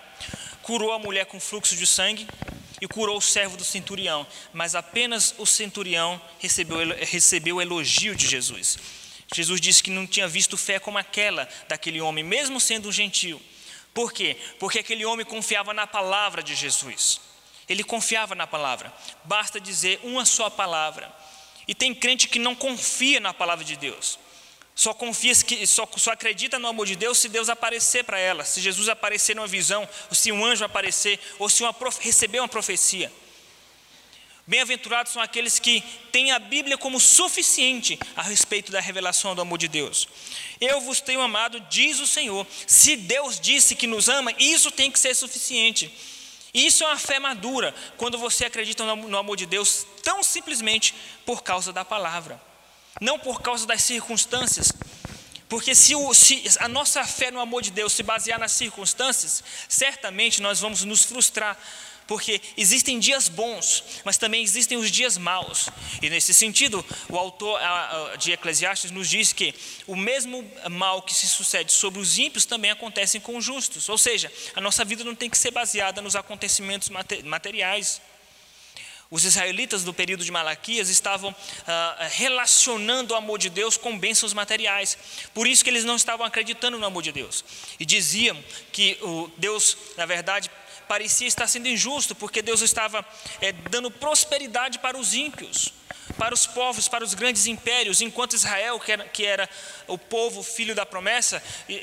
curou 0.62 0.92
a 0.92 1.00
mulher 1.00 1.26
com 1.26 1.40
fluxo 1.40 1.74
de 1.74 1.84
sangue 1.84 2.28
e 2.80 2.86
curou 2.86 3.18
o 3.18 3.20
servo 3.20 3.56
do 3.56 3.64
centurião. 3.64 4.24
Mas 4.52 4.76
apenas 4.76 5.34
o 5.36 5.44
centurião 5.44 6.22
recebeu, 6.38 6.78
recebeu 7.00 7.56
o 7.56 7.60
elogio 7.60 8.14
de 8.14 8.28
Jesus. 8.28 8.78
Jesus 9.34 9.60
disse 9.60 9.82
que 9.82 9.90
não 9.90 10.06
tinha 10.06 10.28
visto 10.28 10.56
fé 10.56 10.78
como 10.78 10.98
aquela 10.98 11.48
daquele 11.68 12.00
homem, 12.00 12.22
mesmo 12.22 12.60
sendo 12.60 12.88
um 12.88 12.92
gentio. 12.92 13.40
Por 13.92 14.12
quê? 14.12 14.36
Porque 14.58 14.78
aquele 14.78 15.04
homem 15.04 15.24
confiava 15.24 15.72
na 15.72 15.86
palavra 15.86 16.42
de 16.42 16.54
Jesus. 16.54 17.20
Ele 17.68 17.82
confiava 17.82 18.34
na 18.34 18.46
palavra. 18.46 18.92
Basta 19.24 19.60
dizer 19.60 20.00
uma 20.02 20.24
só 20.24 20.48
palavra. 20.48 21.12
E 21.66 21.74
tem 21.74 21.94
crente 21.94 22.28
que 22.28 22.38
não 22.38 22.54
confia 22.54 23.18
na 23.18 23.34
palavra 23.34 23.64
de 23.64 23.74
Deus. 23.76 24.18
Só 24.74 24.92
confia, 24.92 25.32
só, 25.66 25.88
só 25.96 26.12
acredita 26.12 26.58
no 26.58 26.68
amor 26.68 26.86
de 26.86 26.94
Deus 26.94 27.18
se 27.18 27.30
Deus 27.30 27.48
aparecer 27.48 28.04
para 28.04 28.18
ela, 28.18 28.44
se 28.44 28.60
Jesus 28.60 28.90
aparecer 28.90 29.34
numa 29.34 29.46
visão, 29.46 29.88
ou 30.10 30.14
se 30.14 30.30
um 30.30 30.44
anjo 30.44 30.66
aparecer, 30.66 31.18
ou 31.38 31.48
se 31.48 31.62
uma, 31.62 31.74
receber 32.00 32.40
uma 32.40 32.48
profecia. 32.48 33.10
Bem-aventurados 34.48 35.12
são 35.12 35.20
aqueles 35.20 35.58
que 35.58 35.82
têm 36.12 36.30
a 36.30 36.38
Bíblia 36.38 36.78
como 36.78 37.00
suficiente 37.00 37.98
a 38.14 38.22
respeito 38.22 38.70
da 38.70 38.80
revelação 38.80 39.34
do 39.34 39.40
amor 39.40 39.58
de 39.58 39.66
Deus. 39.66 40.06
Eu 40.60 40.80
vos 40.80 41.00
tenho 41.00 41.20
amado, 41.20 41.58
diz 41.68 41.98
o 41.98 42.06
Senhor. 42.06 42.46
Se 42.64 42.94
Deus 42.94 43.40
disse 43.40 43.74
que 43.74 43.88
nos 43.88 44.08
ama, 44.08 44.32
isso 44.38 44.70
tem 44.70 44.88
que 44.88 45.00
ser 45.00 45.14
suficiente. 45.14 45.92
Isso 46.54 46.84
é 46.84 46.86
uma 46.86 46.96
fé 46.96 47.18
madura, 47.18 47.74
quando 47.96 48.16
você 48.16 48.44
acredita 48.44 48.84
no 48.94 49.18
amor 49.18 49.36
de 49.36 49.46
Deus 49.46 49.84
tão 50.02 50.22
simplesmente 50.22 50.94
por 51.24 51.42
causa 51.42 51.72
da 51.72 51.84
palavra, 51.84 52.40
não 53.00 53.18
por 53.18 53.42
causa 53.42 53.66
das 53.66 53.82
circunstâncias. 53.82 54.72
Porque 55.48 55.74
se, 55.74 55.94
o, 55.94 56.14
se, 56.14 56.44
a 56.58 56.68
nossa 56.68 57.04
fé 57.04 57.30
no 57.30 57.40
amor 57.40 57.62
de 57.62 57.70
Deus 57.70 57.92
se 57.92 58.02
basear 58.02 58.38
nas 58.38 58.52
circunstâncias, 58.52 59.44
certamente 59.68 60.40
nós 60.40 60.60
vamos 60.60 60.82
nos 60.82 61.04
frustrar, 61.04 61.58
porque 62.06 62.40
existem 62.56 62.98
dias 62.98 63.28
bons, 63.28 63.82
mas 64.04 64.16
também 64.16 64.42
existem 64.42 64.78
os 64.78 64.90
dias 64.90 65.18
maus. 65.18 65.68
E 66.00 66.08
nesse 66.08 66.32
sentido, 66.32 66.84
o 67.08 67.16
autor 67.16 67.58
de 68.18 68.32
Eclesiastes 68.32 68.90
nos 68.90 69.08
diz 69.08 69.32
que 69.32 69.54
o 69.86 69.96
mesmo 69.96 70.48
mal 70.70 71.02
que 71.02 71.14
se 71.14 71.26
sucede 71.28 71.72
sobre 71.72 72.00
os 72.00 72.18
ímpios 72.18 72.44
também 72.44 72.70
acontece 72.70 73.18
com 73.20 73.36
os 73.36 73.44
justos. 73.44 73.88
Ou 73.88 73.98
seja, 73.98 74.32
a 74.54 74.60
nossa 74.60 74.84
vida 74.84 75.02
não 75.02 75.14
tem 75.14 75.28
que 75.28 75.38
ser 75.38 75.50
baseada 75.50 76.00
nos 76.00 76.14
acontecimentos 76.14 76.90
materiais. 77.24 78.00
Os 79.08 79.24
israelitas 79.24 79.84
do 79.84 79.94
período 79.94 80.24
de 80.24 80.32
Malaquias 80.32 80.88
estavam 80.88 81.34
ah, 81.66 82.08
relacionando 82.10 83.14
o 83.14 83.16
amor 83.16 83.38
de 83.38 83.48
Deus 83.48 83.76
com 83.76 83.96
bênçãos 83.96 84.32
materiais. 84.32 84.98
Por 85.32 85.46
isso 85.46 85.62
que 85.62 85.70
eles 85.70 85.84
não 85.84 85.94
estavam 85.94 86.26
acreditando 86.26 86.76
no 86.76 86.84
amor 86.84 87.02
de 87.02 87.12
Deus. 87.12 87.44
E 87.78 87.84
diziam 87.84 88.36
que 88.72 88.98
o 89.02 89.30
Deus, 89.36 89.76
na 89.96 90.06
verdade, 90.06 90.50
parecia 90.88 91.26
estar 91.26 91.46
sendo 91.46 91.68
injusto, 91.68 92.14
porque 92.14 92.42
Deus 92.42 92.60
estava 92.60 93.04
é, 93.40 93.52
dando 93.52 93.90
prosperidade 93.90 94.78
para 94.78 94.98
os 94.98 95.14
ímpios, 95.14 95.72
para 96.16 96.34
os 96.34 96.46
povos, 96.46 96.88
para 96.88 97.04
os 97.04 97.14
grandes 97.14 97.46
impérios, 97.46 98.00
enquanto 98.00 98.34
Israel, 98.34 98.78
que 98.80 98.92
era, 98.92 99.04
que 99.04 99.24
era 99.24 99.50
o 99.86 99.98
povo 99.98 100.42
filho 100.42 100.74
da 100.74 100.86
promessa, 100.86 101.42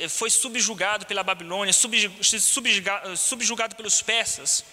foi 0.10 0.30
subjugado 0.30 1.06
pela 1.06 1.24
Babilônia, 1.24 1.74
subjugado, 1.74 3.18
subjugado 3.18 3.76
pelos 3.76 4.02
persas. 4.02 4.64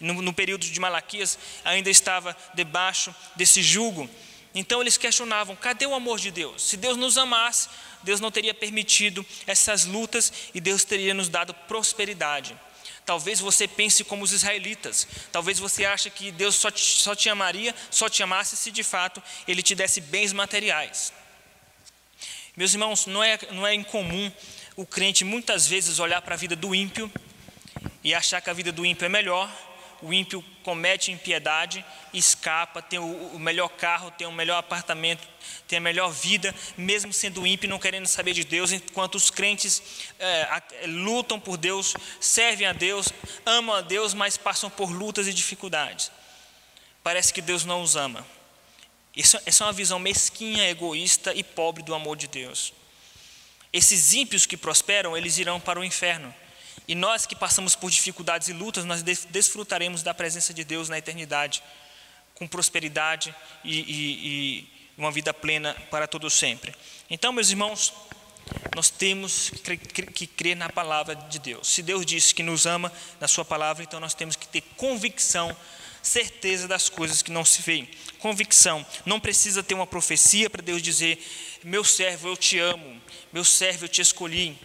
No, 0.00 0.20
no 0.20 0.32
período 0.32 0.66
de 0.66 0.80
Malaquias, 0.80 1.38
ainda 1.64 1.88
estava 1.88 2.36
debaixo 2.54 3.14
desse 3.36 3.62
jugo. 3.62 4.10
Então 4.54 4.80
eles 4.80 4.96
questionavam: 4.96 5.54
cadê 5.56 5.86
o 5.86 5.94
amor 5.94 6.18
de 6.18 6.30
Deus? 6.30 6.62
Se 6.62 6.76
Deus 6.76 6.96
nos 6.96 7.16
amasse, 7.16 7.68
Deus 8.02 8.20
não 8.20 8.30
teria 8.30 8.52
permitido 8.52 9.24
essas 9.46 9.84
lutas 9.84 10.32
e 10.52 10.60
Deus 10.60 10.84
teria 10.84 11.14
nos 11.14 11.28
dado 11.28 11.54
prosperidade. 11.54 12.56
Talvez 13.04 13.40
você 13.40 13.66
pense 13.66 14.04
como 14.04 14.22
os 14.22 14.32
israelitas. 14.32 15.06
Talvez 15.30 15.58
você 15.58 15.84
ache 15.84 16.08
que 16.10 16.30
Deus 16.30 16.54
só 16.54 16.70
te, 16.70 16.80
só 16.80 17.14
te 17.14 17.28
amaria, 17.28 17.74
só 17.90 18.08
te 18.08 18.22
amasse 18.22 18.56
se 18.56 18.70
de 18.70 18.82
fato 18.82 19.22
Ele 19.46 19.62
te 19.62 19.74
desse 19.74 20.00
bens 20.00 20.32
materiais. 20.32 21.12
Meus 22.56 22.74
irmãos, 22.74 23.06
não 23.06 23.22
é, 23.24 23.38
não 23.50 23.66
é 23.66 23.74
incomum 23.74 24.30
o 24.76 24.86
crente 24.86 25.24
muitas 25.24 25.66
vezes 25.66 25.98
olhar 25.98 26.22
para 26.22 26.34
a 26.34 26.38
vida 26.38 26.54
do 26.54 26.74
ímpio 26.74 27.10
e 28.04 28.14
achar 28.14 28.40
que 28.40 28.50
a 28.50 28.52
vida 28.52 28.70
do 28.70 28.84
ímpio 28.86 29.04
é 29.06 29.08
melhor 29.08 29.50
o 30.02 30.12
ímpio 30.12 30.44
comete 30.62 31.12
impiedade, 31.12 31.84
escapa, 32.12 32.82
tem 32.82 32.98
o, 32.98 33.38
melhor 33.38 33.68
carro, 33.68 34.10
tem 34.10 34.26
o 34.26 34.32
melhor 34.32 34.58
apartamento, 34.58 35.26
tem 35.68 35.78
a 35.78 35.80
melhor 35.80 36.10
vida, 36.10 36.54
mesmo 36.76 37.12
sendo 37.12 37.46
ímpio, 37.46 37.68
não 37.68 37.78
querendo 37.78 38.06
saber 38.06 38.32
de 38.32 38.42
Deus, 38.42 38.72
enquanto 38.72 39.14
os 39.14 39.30
crentes 39.30 39.82
é, 40.18 40.62
lutam 40.86 41.38
por 41.38 41.56
Deus, 41.56 41.94
servem 42.20 42.66
a 42.66 42.72
Deus, 42.72 43.08
amam 43.46 43.76
a 43.76 43.80
Deus, 43.80 44.12
mas 44.12 44.36
passam 44.36 44.68
por 44.68 44.90
lutas 44.90 45.28
e 45.28 45.32
dificuldades. 45.32 46.10
Parece 47.02 47.32
que 47.32 47.40
Deus 47.40 47.64
não 47.64 47.82
os 47.82 47.94
ama. 47.94 48.26
Isso, 49.14 49.38
essa 49.46 49.62
é 49.62 49.66
uma 49.66 49.72
visão 49.72 49.98
mesquinha, 49.98 50.68
egoísta 50.68 51.32
e 51.34 51.44
pobre 51.44 51.82
do 51.82 51.94
amor 51.94 52.16
de 52.16 52.26
Deus. 52.26 52.72
Esses 53.72 54.12
ímpios 54.12 54.46
que 54.46 54.56
prosperam, 54.56 55.16
eles 55.16 55.38
irão 55.38 55.60
para 55.60 55.78
o 55.78 55.84
inferno. 55.84 56.34
E 56.86 56.94
nós 56.94 57.26
que 57.26 57.36
passamos 57.36 57.76
por 57.76 57.90
dificuldades 57.90 58.48
e 58.48 58.52
lutas, 58.52 58.84
nós 58.84 59.02
desfrutaremos 59.02 60.02
da 60.02 60.12
presença 60.12 60.52
de 60.52 60.64
Deus 60.64 60.88
na 60.88 60.98
eternidade, 60.98 61.62
com 62.34 62.46
prosperidade 62.46 63.34
e, 63.64 63.78
e, 63.78 64.28
e 64.28 64.68
uma 64.96 65.10
vida 65.10 65.32
plena 65.32 65.74
para 65.90 66.06
todo 66.06 66.28
sempre. 66.28 66.74
Então, 67.08 67.32
meus 67.32 67.50
irmãos, 67.50 67.92
nós 68.74 68.90
temos 68.90 69.50
que 70.14 70.26
crer 70.26 70.56
na 70.56 70.68
palavra 70.68 71.14
de 71.14 71.38
Deus. 71.38 71.68
Se 71.68 71.82
Deus 71.82 72.04
disse 72.04 72.34
que 72.34 72.42
nos 72.42 72.66
ama 72.66 72.92
na 73.20 73.28
Sua 73.28 73.44
palavra, 73.44 73.82
então 73.82 74.00
nós 74.00 74.14
temos 74.14 74.36
que 74.36 74.46
ter 74.48 74.62
convicção, 74.76 75.56
certeza 76.02 76.66
das 76.66 76.88
coisas 76.88 77.22
que 77.22 77.30
não 77.30 77.44
se 77.44 77.62
veem. 77.62 77.88
Convicção. 78.18 78.84
Não 79.06 79.20
precisa 79.20 79.62
ter 79.62 79.74
uma 79.74 79.86
profecia 79.86 80.50
para 80.50 80.62
Deus 80.62 80.82
dizer: 80.82 81.22
Meu 81.62 81.84
servo, 81.84 82.28
eu 82.28 82.36
te 82.36 82.58
amo. 82.58 83.00
Meu 83.32 83.44
servo, 83.44 83.84
eu 83.84 83.88
te 83.88 84.00
escolhi. 84.00 84.58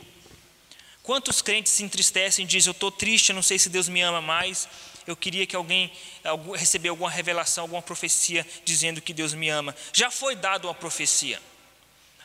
Quantos 1.07 1.41
crentes 1.41 1.71
se 1.71 1.85
entristecem 1.85 2.43
e 2.43 2.47
dizem: 2.47 2.69
Eu 2.69 2.73
estou 2.73 2.91
triste, 2.91 3.31
não 3.31 3.41
sei 3.41 3.57
se 3.57 3.69
Deus 3.69 3.87
me 3.87 4.01
ama 4.01 4.19
mais. 4.19 4.67
Eu 5.07 5.15
queria 5.15 5.47
que 5.47 5.55
alguém 5.55 5.89
recebesse 6.53 6.89
alguma 6.89 7.09
revelação, 7.09 7.63
alguma 7.63 7.81
profecia 7.81 8.45
dizendo 8.65 9.01
que 9.01 9.13
Deus 9.13 9.33
me 9.33 9.47
ama. 9.47 9.73
Já 9.93 10.11
foi 10.11 10.35
dado 10.35 10.65
uma 10.67 10.73
profecia. 10.73 11.41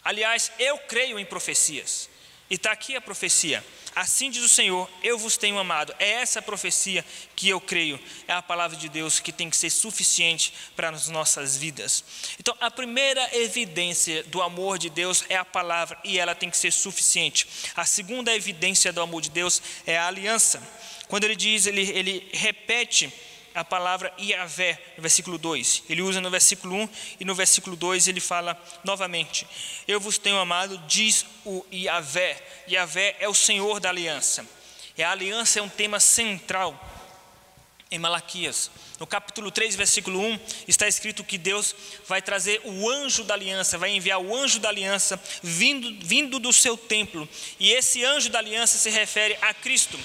Aliás, 0.03 0.51
eu 0.59 0.77
creio 0.79 1.17
em 1.17 1.25
profecias. 1.25 2.11
E 2.51 2.55
está 2.57 2.73
aqui 2.73 2.97
a 2.97 3.01
profecia. 3.01 3.65
Assim 3.95 4.31
diz 4.31 4.43
o 4.43 4.49
Senhor: 4.49 4.89
Eu 5.03 5.19
vos 5.19 5.37
tenho 5.37 5.59
amado. 5.59 5.95
É 5.99 6.13
essa 6.13 6.41
profecia 6.41 7.05
que 7.37 7.49
eu 7.49 7.61
creio. 7.61 8.01
É 8.27 8.33
a 8.33 8.43
palavra 8.43 8.77
de 8.77 8.89
Deus 8.89 9.21
que 9.21 9.33
tem 9.33 9.51
que 9.51 9.57
ser 9.57 9.71
suficiente 9.71 10.55
para 10.75 10.89
as 10.89 11.09
nossas 11.09 11.57
vidas. 11.57 12.05
Então, 12.39 12.57
a 12.61 12.71
primeira 12.71 13.37
evidência 13.37 14.23
do 14.25 14.41
amor 14.41 14.79
de 14.79 14.89
Deus 14.89 15.25
é 15.29 15.37
a 15.37 15.45
palavra 15.45 15.99
e 16.05 16.19
ela 16.19 16.35
tem 16.35 16.49
que 16.49 16.57
ser 16.57 16.73
suficiente. 16.73 17.47
A 17.77 17.85
segunda 17.85 18.35
evidência 18.35 18.93
do 18.93 19.03
amor 19.03 19.21
de 19.21 19.31
Deus 19.31 19.61
é 19.87 19.99
a 19.99 20.07
aliança. 20.07 20.63
Quando 21.09 21.25
ele 21.25 21.37
diz, 21.37 21.67
ele, 21.67 21.83
ele 21.91 22.31
repete 22.33 23.13
a 23.55 23.65
palavra 23.65 24.13
Iavé, 24.19 24.81
no 24.97 25.03
versículo 25.03 25.39
2. 25.39 25.85
Ele 25.89 26.03
usa 26.03 26.21
no 26.21 26.31
versículo 26.31 26.75
1 26.75 26.89
e 27.21 27.25
no 27.25 27.35
versículo 27.35 27.77
2 27.77 28.09
ele 28.09 28.21
fala 28.21 28.61
novamente: 28.85 29.47
Eu 29.87 30.01
vos 30.01 30.19
tenho 30.19 30.39
amado, 30.39 30.79
diz 30.87 31.27
o 31.45 31.65
Iavé. 31.73 32.43
Iavé 32.69 33.17
é 33.21 33.29
o 33.29 33.35
Senhor 33.35 33.81
da 33.81 33.89
aliança. 33.89 34.47
E 34.97 35.03
a 35.03 35.11
aliança 35.11 35.59
é 35.59 35.63
um 35.63 35.69
tema 35.69 35.99
central 35.99 36.79
em 37.91 37.99
Malaquias. 37.99 38.71
No 38.99 39.07
capítulo 39.07 39.51
3, 39.51 39.77
versículo 39.77 40.19
1, 40.21 40.41
está 40.67 40.89
escrito 40.89 41.23
que 41.23 41.37
Deus 41.37 41.75
vai 42.07 42.23
trazer 42.23 42.61
o 42.65 42.89
anjo 42.89 43.23
da 43.23 43.35
aliança, 43.35 43.77
vai 43.77 43.91
enviar 43.91 44.19
o 44.19 44.35
anjo 44.35 44.59
da 44.59 44.71
aliança 44.71 45.23
vindo, 45.43 45.95
vindo 46.05 46.39
do 46.39 46.53
seu 46.53 46.77
templo. 46.77 47.29
E 47.61 47.71
esse 47.73 48.05
anjo 48.05 48.31
da 48.31 48.39
aliança 48.39 48.79
se 48.79 48.89
refere 48.89 49.37
a 49.43 49.53
Cristo. 49.53 49.99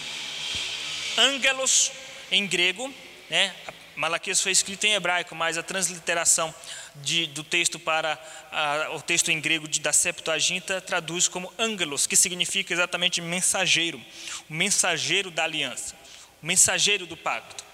Ângelos, 1.17 1.91
em 2.29 2.45
grego, 2.45 2.93
né? 3.29 3.53
Malaquias 3.95 4.39
foi 4.39 4.51
escrito 4.51 4.85
em 4.85 4.93
hebraico, 4.93 5.33
mas 5.33 5.57
a 5.57 5.63
transliteração 5.63 6.53
de, 6.97 7.25
do 7.25 7.43
texto 7.43 7.79
para 7.79 8.19
a, 8.51 8.91
o 8.93 9.01
texto 9.01 9.31
em 9.31 9.41
grego 9.41 9.67
de, 9.67 9.79
da 9.81 9.91
Septuaginta 9.91 10.79
traduz 10.79 11.27
como 11.27 11.51
ângelos, 11.57 12.05
que 12.05 12.15
significa 12.15 12.71
exatamente 12.71 13.21
mensageiro, 13.21 13.99
o 14.47 14.53
mensageiro 14.53 15.31
da 15.31 15.43
aliança, 15.43 15.95
o 16.43 16.45
mensageiro 16.45 17.07
do 17.07 17.17
pacto. 17.17 17.65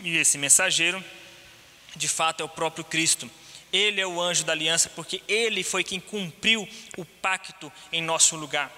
E 0.00 0.16
esse 0.16 0.38
mensageiro, 0.38 1.04
de 1.94 2.08
fato, 2.08 2.40
é 2.40 2.44
o 2.44 2.48
próprio 2.48 2.84
Cristo. 2.84 3.30
Ele 3.70 4.00
é 4.00 4.06
o 4.06 4.20
anjo 4.20 4.42
da 4.42 4.52
aliança, 4.52 4.88
porque 4.90 5.22
ele 5.28 5.62
foi 5.62 5.84
quem 5.84 6.00
cumpriu 6.00 6.66
o 6.96 7.04
pacto 7.04 7.70
em 7.92 8.02
nosso 8.02 8.36
lugar. 8.36 8.72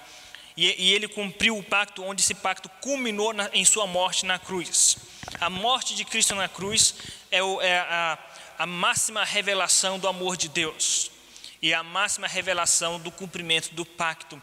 E, 0.57 0.65
e 0.77 0.93
ele 0.93 1.07
cumpriu 1.07 1.57
o 1.57 1.63
pacto 1.63 2.03
onde 2.03 2.21
esse 2.21 2.35
pacto 2.35 2.67
culminou 2.81 3.31
na, 3.31 3.49
em 3.53 3.63
sua 3.63 3.87
morte 3.87 4.25
na 4.25 4.37
cruz. 4.37 4.97
A 5.39 5.49
morte 5.49 5.95
de 5.95 6.03
Cristo 6.03 6.35
na 6.35 6.47
cruz 6.47 6.95
é, 7.29 7.43
o, 7.43 7.61
é 7.61 7.79
a, 7.79 8.17
a 8.57 8.65
máxima 8.65 9.23
revelação 9.23 9.99
do 9.99 10.07
amor 10.07 10.35
de 10.35 10.49
Deus 10.49 11.11
e 11.61 11.73
a 11.73 11.83
máxima 11.83 12.27
revelação 12.27 12.99
do 12.99 13.11
cumprimento 13.11 13.73
do 13.73 13.85
pacto 13.85 14.41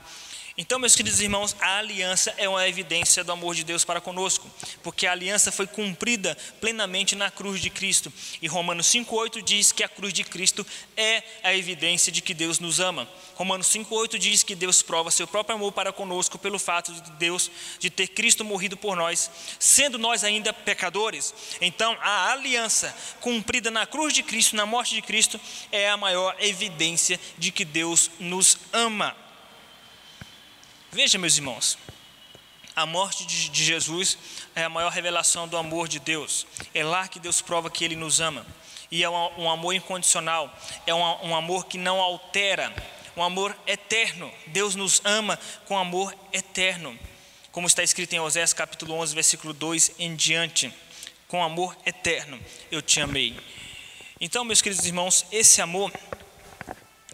então, 0.58 0.78
meus 0.78 0.96
queridos 0.96 1.20
irmãos, 1.20 1.54
a 1.60 1.76
aliança 1.76 2.34
é 2.38 2.48
uma 2.48 2.66
evidência 2.66 3.22
do 3.22 3.30
amor 3.30 3.54
de 3.54 3.62
Deus 3.62 3.84
para 3.84 4.00
conosco, 4.00 4.50
porque 4.82 5.06
a 5.06 5.12
aliança 5.12 5.52
foi 5.52 5.66
cumprida 5.66 6.34
plenamente 6.62 7.14
na 7.14 7.30
cruz 7.30 7.60
de 7.60 7.68
Cristo. 7.68 8.10
E 8.40 8.48
Romanos 8.48 8.86
5,8 8.86 9.42
diz 9.42 9.70
que 9.70 9.84
a 9.84 9.88
cruz 9.88 10.14
de 10.14 10.24
Cristo 10.24 10.66
é 10.96 11.22
a 11.42 11.54
evidência 11.54 12.10
de 12.10 12.22
que 12.22 12.32
Deus 12.32 12.58
nos 12.58 12.80
ama. 12.80 13.06
Romanos 13.34 13.66
5,8 13.66 14.16
diz 14.16 14.42
que 14.42 14.54
Deus 14.54 14.80
prova 14.80 15.10
seu 15.10 15.26
próprio 15.26 15.56
amor 15.56 15.72
para 15.72 15.92
conosco 15.92 16.38
pelo 16.38 16.58
fato 16.58 16.90
de 16.90 17.10
Deus, 17.12 17.50
de 17.78 17.90
ter 17.90 18.08
Cristo 18.08 18.42
morrido 18.42 18.78
por 18.78 18.96
nós, 18.96 19.30
sendo 19.58 19.98
nós 19.98 20.24
ainda 20.24 20.54
pecadores. 20.54 21.34
Então, 21.60 21.94
a 22.00 22.32
aliança 22.32 22.96
cumprida 23.20 23.70
na 23.70 23.84
cruz 23.84 24.14
de 24.14 24.22
Cristo, 24.22 24.56
na 24.56 24.64
morte 24.64 24.94
de 24.94 25.02
Cristo, 25.02 25.38
é 25.70 25.90
a 25.90 25.98
maior 25.98 26.34
evidência 26.38 27.20
de 27.36 27.52
que 27.52 27.62
Deus 27.62 28.10
nos 28.18 28.56
ama. 28.72 29.25
Veja, 30.96 31.18
meus 31.18 31.36
irmãos, 31.36 31.76
a 32.74 32.86
morte 32.86 33.26
de 33.26 33.62
Jesus 33.62 34.16
é 34.54 34.64
a 34.64 34.68
maior 34.70 34.90
revelação 34.90 35.46
do 35.46 35.58
amor 35.58 35.88
de 35.88 35.98
Deus. 35.98 36.46
É 36.72 36.82
lá 36.82 37.06
que 37.06 37.20
Deus 37.20 37.42
prova 37.42 37.70
que 37.70 37.84
Ele 37.84 37.94
nos 37.94 38.18
ama. 38.18 38.46
E 38.90 39.04
é 39.04 39.10
um, 39.10 39.50
amor 39.50 39.74
incondicional, 39.74 40.50
é 40.86 40.94
um, 40.94 41.36
amor 41.36 41.66
que 41.66 41.76
não 41.76 42.00
altera, 42.00 42.74
um 43.14 43.22
amor 43.22 43.54
eterno. 43.66 44.32
Deus 44.46 44.74
nos 44.74 45.02
ama 45.04 45.38
com 45.66 45.76
amor 45.76 46.16
eterno. 46.32 46.98
Como 47.52 47.66
está 47.66 47.82
escrito 47.82 48.14
em 48.14 48.20
Osés 48.20 48.54
capítulo 48.54 48.94
11, 48.94 49.14
versículo 49.14 49.52
2 49.52 49.96
em 49.98 50.16
diante. 50.16 50.72
Com 51.28 51.44
amor 51.44 51.76
eterno 51.84 52.40
eu 52.70 52.80
te 52.80 53.02
amei. 53.02 53.38
Então, 54.18 54.46
meus 54.46 54.62
queridos 54.62 54.86
irmãos, 54.86 55.26
esse 55.30 55.60
amor 55.60 55.92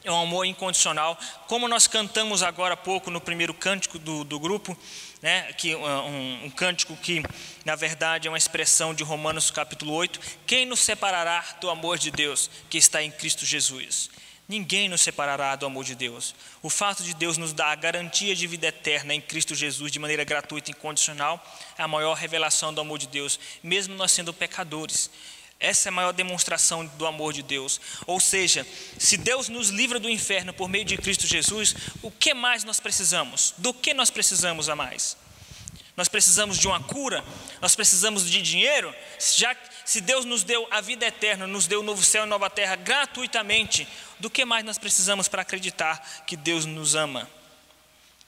é 0.04 0.10
um 0.10 0.20
amor 0.20 0.44
incondicional, 0.44 1.18
como 1.46 1.68
nós 1.68 1.86
cantamos 1.86 2.42
agora 2.42 2.74
há 2.74 2.76
pouco 2.76 3.10
no 3.10 3.20
primeiro 3.20 3.54
cântico 3.54 3.98
do, 3.98 4.24
do 4.24 4.38
grupo, 4.38 4.76
né, 5.20 5.52
que, 5.52 5.74
um, 5.76 6.44
um 6.46 6.50
cântico 6.50 6.96
que, 6.96 7.22
na 7.64 7.76
verdade, 7.76 8.26
é 8.26 8.30
uma 8.30 8.38
expressão 8.38 8.92
de 8.92 9.04
Romanos 9.04 9.50
capítulo 9.50 9.92
8: 9.92 10.20
Quem 10.46 10.66
nos 10.66 10.80
separará 10.80 11.44
do 11.60 11.70
amor 11.70 11.98
de 11.98 12.10
Deus 12.10 12.50
que 12.68 12.78
está 12.78 13.02
em 13.02 13.10
Cristo 13.10 13.46
Jesus? 13.46 14.10
Ninguém 14.48 14.88
nos 14.88 15.00
separará 15.00 15.54
do 15.54 15.64
amor 15.64 15.84
de 15.84 15.94
Deus. 15.94 16.34
O 16.60 16.68
fato 16.68 17.02
de 17.04 17.14
Deus 17.14 17.38
nos 17.38 17.52
dar 17.52 17.68
a 17.68 17.76
garantia 17.76 18.34
de 18.34 18.46
vida 18.46 18.66
eterna 18.66 19.14
em 19.14 19.20
Cristo 19.20 19.54
Jesus 19.54 19.90
de 19.90 20.00
maneira 20.00 20.24
gratuita 20.24 20.70
e 20.70 20.74
incondicional 20.74 21.42
é 21.78 21.82
a 21.82 21.88
maior 21.88 22.14
revelação 22.14 22.74
do 22.74 22.80
amor 22.80 22.98
de 22.98 23.06
Deus, 23.06 23.38
mesmo 23.62 23.94
nós 23.94 24.10
sendo 24.10 24.32
pecadores. 24.32 25.10
Essa 25.62 25.88
é 25.88 25.90
a 25.90 25.92
maior 25.92 26.12
demonstração 26.12 26.84
do 26.84 27.06
amor 27.06 27.32
de 27.32 27.40
Deus. 27.40 27.80
Ou 28.04 28.18
seja, 28.18 28.66
se 28.98 29.16
Deus 29.16 29.48
nos 29.48 29.68
livra 29.68 30.00
do 30.00 30.10
inferno 30.10 30.52
por 30.52 30.68
meio 30.68 30.84
de 30.84 30.96
Cristo 30.96 31.24
Jesus, 31.24 31.76
o 32.02 32.10
que 32.10 32.34
mais 32.34 32.64
nós 32.64 32.80
precisamos? 32.80 33.54
Do 33.58 33.72
que 33.72 33.94
nós 33.94 34.10
precisamos 34.10 34.68
a 34.68 34.74
mais? 34.74 35.16
Nós 35.96 36.08
precisamos 36.08 36.58
de 36.58 36.66
uma 36.66 36.82
cura? 36.82 37.24
Nós 37.60 37.76
precisamos 37.76 38.28
de 38.28 38.42
dinheiro? 38.42 38.92
Já 39.36 39.54
se 39.84 40.00
Deus 40.00 40.24
nos 40.24 40.42
deu 40.42 40.66
a 40.68 40.80
vida 40.80 41.06
eterna, 41.06 41.46
nos 41.46 41.68
deu 41.68 41.78
o 41.78 41.84
novo 41.84 42.02
céu 42.02 42.24
e 42.24 42.28
nova 42.28 42.50
terra 42.50 42.74
gratuitamente, 42.74 43.86
do 44.18 44.28
que 44.28 44.44
mais 44.44 44.64
nós 44.64 44.78
precisamos 44.78 45.28
para 45.28 45.42
acreditar 45.42 46.24
que 46.26 46.36
Deus 46.36 46.66
nos 46.66 46.96
ama? 46.96 47.30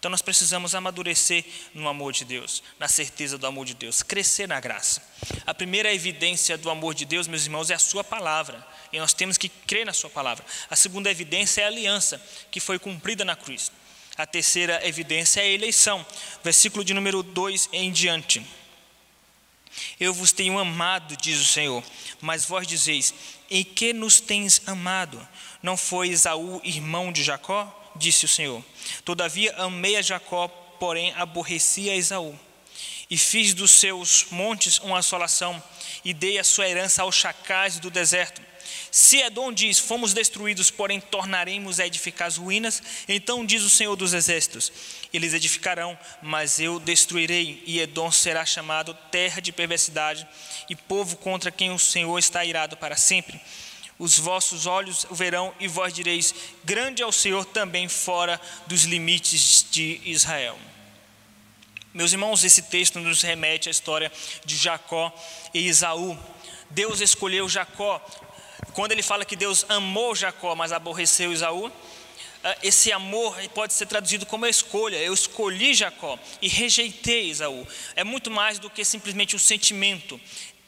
Então 0.04 0.11
nós 0.11 0.20
precisamos 0.20 0.75
amadurecer 0.75 1.46
no 1.73 1.88
amor 1.88 2.12
de 2.12 2.26
Deus, 2.26 2.62
na 2.78 2.87
certeza 2.87 3.38
do 3.38 3.46
amor 3.46 3.64
de 3.64 3.73
Deus, 3.73 4.02
crescer 4.02 4.46
na 4.46 4.61
graça. 4.61 5.02
A 5.46 5.54
primeira 5.54 5.94
evidência 5.94 6.58
do 6.58 6.68
amor 6.68 6.92
de 6.92 7.06
Deus, 7.06 7.26
meus 7.26 7.46
irmãos, 7.46 7.70
é 7.70 7.75
a 7.75 7.78
Sua 7.78 8.04
palavra, 8.04 8.68
e 8.92 8.99
nós 8.99 9.14
temos 9.14 9.38
que 9.38 9.49
crer 9.49 9.87
na 9.87 9.94
Sua 9.94 10.11
palavra. 10.11 10.44
A 10.68 10.76
segunda 10.76 11.11
evidência 11.11 11.62
é 11.62 11.64
a 11.64 11.68
aliança, 11.68 12.20
que 12.50 12.61
foi 12.61 12.78
cumprida 12.78 13.25
na 13.25 13.34
cruz. 13.34 13.73
A 14.14 14.26
terceira 14.26 14.87
evidência 14.87 15.40
é 15.40 15.44
a 15.44 15.49
eleição, 15.49 16.04
versículo 16.42 16.84
de 16.84 16.92
número 16.92 17.23
2 17.23 17.70
em 17.73 17.90
diante. 17.90 18.46
Eu 19.99 20.12
vos 20.12 20.32
tenho 20.32 20.58
amado, 20.58 21.16
diz 21.16 21.40
o 21.40 21.46
Senhor, 21.46 21.82
mas 22.20 22.44
vós 22.44 22.66
dizeis: 22.66 23.14
em 23.50 23.64
que 23.64 23.94
nos 23.94 24.20
tens 24.20 24.61
amado? 24.66 25.26
Não 25.62 25.78
foi 25.78 26.11
Esaú 26.11 26.61
irmão 26.62 27.11
de 27.11 27.23
Jacó? 27.23 27.80
Disse 27.96 28.24
o 28.24 28.28
Senhor. 28.28 28.64
Todavia 29.04 29.54
amei 29.56 29.96
a 29.96 30.02
Jacó, 30.02 30.48
porém 30.78 31.12
aborreci 31.14 31.88
a 31.90 31.96
Esaú. 31.96 32.38
E 33.10 33.16
fiz 33.16 33.54
dos 33.54 33.70
seus 33.70 34.26
montes 34.30 34.78
uma 34.78 34.98
assolação, 34.98 35.62
e 36.04 36.12
dei 36.12 36.38
a 36.38 36.44
sua 36.44 36.68
herança 36.68 37.02
aos 37.02 37.14
chacais 37.14 37.78
do 37.78 37.90
deserto. 37.90 38.42
Se 38.90 39.18
Edom 39.18 39.52
diz: 39.52 39.78
Fomos 39.78 40.14
destruídos, 40.14 40.70
porém 40.70 41.00
tornaremos 41.00 41.78
a 41.78 41.86
edificar 41.86 42.28
as 42.28 42.36
ruínas, 42.36 42.82
então 43.06 43.44
diz 43.44 43.62
o 43.62 43.70
Senhor 43.70 43.94
dos 43.94 44.14
Exércitos: 44.14 44.72
Eles 45.12 45.34
edificarão, 45.34 45.98
mas 46.22 46.58
eu 46.58 46.80
destruirei, 46.80 47.62
e 47.66 47.78
Edom 47.78 48.10
será 48.10 48.44
chamado 48.46 48.94
terra 49.10 49.40
de 49.40 49.52
perversidade 49.52 50.26
e 50.68 50.74
povo 50.74 51.16
contra 51.16 51.50
quem 51.50 51.72
o 51.72 51.78
Senhor 51.78 52.18
está 52.18 52.44
irado 52.44 52.76
para 52.76 52.96
sempre 52.96 53.40
os 53.98 54.18
vossos 54.18 54.66
olhos 54.66 55.06
o 55.10 55.14
verão 55.14 55.54
e 55.60 55.68
vós 55.68 55.92
direis: 55.92 56.34
Grande 56.64 57.02
é 57.02 57.06
o 57.06 57.12
Senhor 57.12 57.44
também 57.44 57.88
fora 57.88 58.40
dos 58.66 58.84
limites 58.84 59.66
de 59.70 60.00
Israel. 60.04 60.58
Meus 61.92 62.12
irmãos, 62.12 62.42
esse 62.42 62.62
texto 62.62 62.98
nos 62.98 63.22
remete 63.22 63.68
à 63.68 63.70
história 63.70 64.10
de 64.44 64.56
Jacó 64.56 65.14
e 65.54 65.60
Isaú. 65.68 66.18
Deus 66.68 67.00
escolheu 67.00 67.48
Jacó. 67.48 68.04
Quando 68.72 68.90
ele 68.90 69.02
fala 69.02 69.24
que 69.24 69.36
Deus 69.36 69.64
amou 69.68 70.14
Jacó, 70.14 70.56
mas 70.56 70.72
aborreceu 70.72 71.32
Isaú, 71.32 71.70
ah, 72.42 72.56
esse 72.62 72.90
amor 72.90 73.36
pode 73.54 73.72
ser 73.72 73.86
traduzido 73.86 74.26
como 74.26 74.44
escolha. 74.44 74.96
Eu 74.96 75.14
escolhi 75.14 75.72
Jacó 75.72 76.18
e 76.42 76.48
rejeitei 76.48 77.30
Isaú. 77.30 77.64
É 77.94 78.02
muito 78.02 78.28
mais 78.28 78.58
do 78.58 78.68
que 78.68 78.84
simplesmente 78.84 79.36
um 79.36 79.38
sentimento 79.38 80.20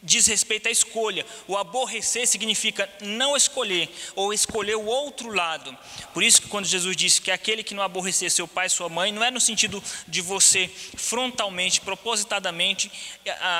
diz 0.06 0.26
respeito 0.26 0.68
à 0.68 0.70
escolha. 0.70 1.26
O 1.46 1.56
aborrecer 1.58 2.26
significa 2.26 2.88
não 3.02 3.36
escolher 3.36 3.90
ou 4.14 4.32
escolher 4.32 4.76
o 4.76 4.86
outro 4.86 5.30
lado. 5.30 5.76
Por 6.14 6.22
isso 6.22 6.40
que 6.40 6.48
quando 6.48 6.64
Jesus 6.64 6.96
disse 6.96 7.20
que 7.20 7.30
aquele 7.30 7.62
que 7.62 7.74
não 7.74 7.82
aborrecer 7.82 8.30
seu 8.30 8.46
pai 8.48 8.68
e 8.68 8.70
sua 8.70 8.88
mãe, 8.88 9.12
não 9.12 9.22
é 9.22 9.30
no 9.30 9.40
sentido 9.40 9.82
de 10.06 10.22
você 10.22 10.70
frontalmente, 10.96 11.80
propositadamente 11.80 12.90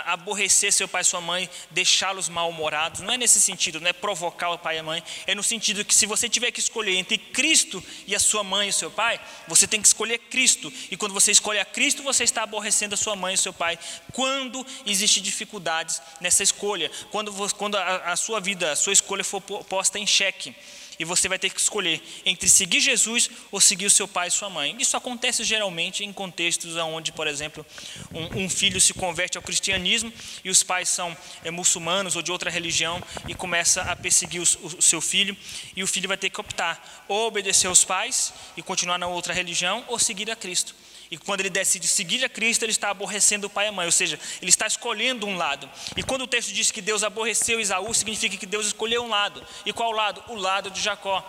aborrecer 0.05 0.73
seu 0.73 0.87
pai 0.87 1.03
e 1.03 1.05
sua 1.05 1.21
mãe, 1.21 1.51
deixá-los 1.71 2.29
mal-humorados. 2.29 3.01
Não 3.01 3.13
é 3.13 3.19
nesse 3.19 3.41
sentido, 3.41 3.81
não 3.81 3.89
é 3.89 3.93
provocar 3.93 4.51
o 4.51 4.59
pai 4.59 4.77
e 4.77 4.79
a 4.79 4.83
mãe. 4.83 5.03
É 5.27 5.35
no 5.35 5.43
sentido 5.43 5.85
que 5.85 5.95
se 5.95 6.07
você 6.07 6.29
tiver 6.29 6.53
que 6.53 6.61
escolher 6.61 6.95
entre 6.97 7.19
Cristo 7.19 7.83
e 8.07 8.15
a 8.15 8.21
sua 8.21 8.45
mãe 8.45 8.69
e 8.69 8.73
seu 8.73 8.91
pai, 8.91 9.21
você 9.49 9.67
tem 9.67 9.83
que 9.83 9.89
escolher 9.89 10.19
Cristo. 10.19 10.73
E 10.91 10.97
quando 10.97 11.13
você 11.13 11.33
escolhe 11.33 11.59
a 11.59 11.65
Cristo, 11.65 12.03
você 12.05 12.23
está 12.23 12.45
aborrecendo 12.45 12.95
a 12.95 12.99
sua 12.99 13.17
mãe 13.17 13.35
e 13.35 13.39
seu 13.39 13.53
pai. 13.53 13.79
Quando 14.13 14.65
existem 14.87 15.23
dificuldades 15.23 16.01
nessa 16.21 16.36
essa 16.37 16.43
escolha, 16.43 16.91
quando, 17.11 17.33
quando 17.55 17.77
a, 17.77 18.13
a 18.13 18.17
sua 18.17 18.41
vida, 18.41 18.73
a 18.73 18.77
sua 18.77 18.93
escolha 18.93 19.25
for 19.25 19.41
posta 19.41 19.99
em 19.99 20.07
xeque, 20.07 20.55
e 20.99 21.05
você 21.05 21.29
vai 21.29 21.39
ter 21.39 21.51
que 21.51 21.61
escolher 21.61 22.03
entre 22.25 22.49
seguir 22.49 22.81
Jesus 22.81 23.29
ou 23.51 23.61
seguir 23.61 23.85
o 23.85 23.91
seu 23.91 24.09
pai 24.09 24.29
e 24.29 24.31
sua 24.31 24.49
mãe. 24.49 24.75
Isso 24.79 24.97
acontece 24.97 25.45
geralmente 25.45 26.03
em 26.03 26.11
contextos 26.11 26.75
onde, 26.77 27.13
por 27.13 27.27
exemplo, 27.27 27.67
um, 28.15 28.45
um 28.45 28.49
filho 28.49 28.81
se 28.81 28.95
converte 28.95 29.37
ao 29.37 29.43
cristianismo 29.43 30.11
e 30.43 30.49
os 30.49 30.63
pais 30.63 30.89
são 30.89 31.15
é, 31.45 31.51
muçulmanos 31.51 32.17
ou 32.17 32.23
de 32.23 32.33
outra 32.33 32.51
religião 32.51 33.03
e 33.29 33.35
começa 33.35 33.83
a 33.83 33.95
perseguir 33.95 34.41
o, 34.41 34.45
o, 34.45 34.83
seu 34.83 35.03
filho 35.03 35.37
e 35.75 35.83
o 35.83 35.87
filho 35.87 36.09
vai 36.09 36.17
ter 36.17 36.31
que 36.31 36.41
optar 36.41 37.05
ou 37.09 37.27
obedecer 37.27 37.67
aos 37.67 37.85
pais 37.85 38.33
e 38.57 38.63
continuar 38.63 38.99
na 38.99 39.07
outra 39.07 39.35
religião 39.35 39.85
ou 39.89 39.99
seguir 39.99 40.31
a 40.31 40.37
Cristo. 40.37 40.75
E 41.11 41.17
quando 41.17 41.41
ele 41.41 41.51
decide 41.51 41.87
seguir 41.87 42.25
a 42.25 42.29
Cristo, 42.29 42.65
ele 42.65 42.73
está 42.73 42.91
aborrecendo 42.91 43.47
o 43.47 43.51
pai 43.51 43.67
e 43.67 43.69
a 43.69 43.73
mãe, 43.73 43.87
ou 43.87 43.93
seja, 43.93 44.19
ele 44.43 44.49
está 44.49 44.67
escolhendo 44.67 45.27
um 45.27 45.37
lado. 45.37 45.69
E 45.97 46.03
quando 46.03 46.23
o 46.23 46.27
texto 46.27 46.53
diz 46.53 46.71
que 46.71 46.81
Deus 46.81 47.05
aborreceu 47.05 47.61
Isaú, 47.61 47.93
significa 47.95 48.37
que 48.37 48.47
Deus 48.47 48.67
escolheu 48.67 49.03
um 49.05 49.09
lado. 49.09 49.45
E 49.65 49.73
qual 49.73 49.93
lado? 49.93 50.23
O 50.29 50.35
lado 50.35 50.71
de 50.71 50.81
Jacó. 50.81 51.25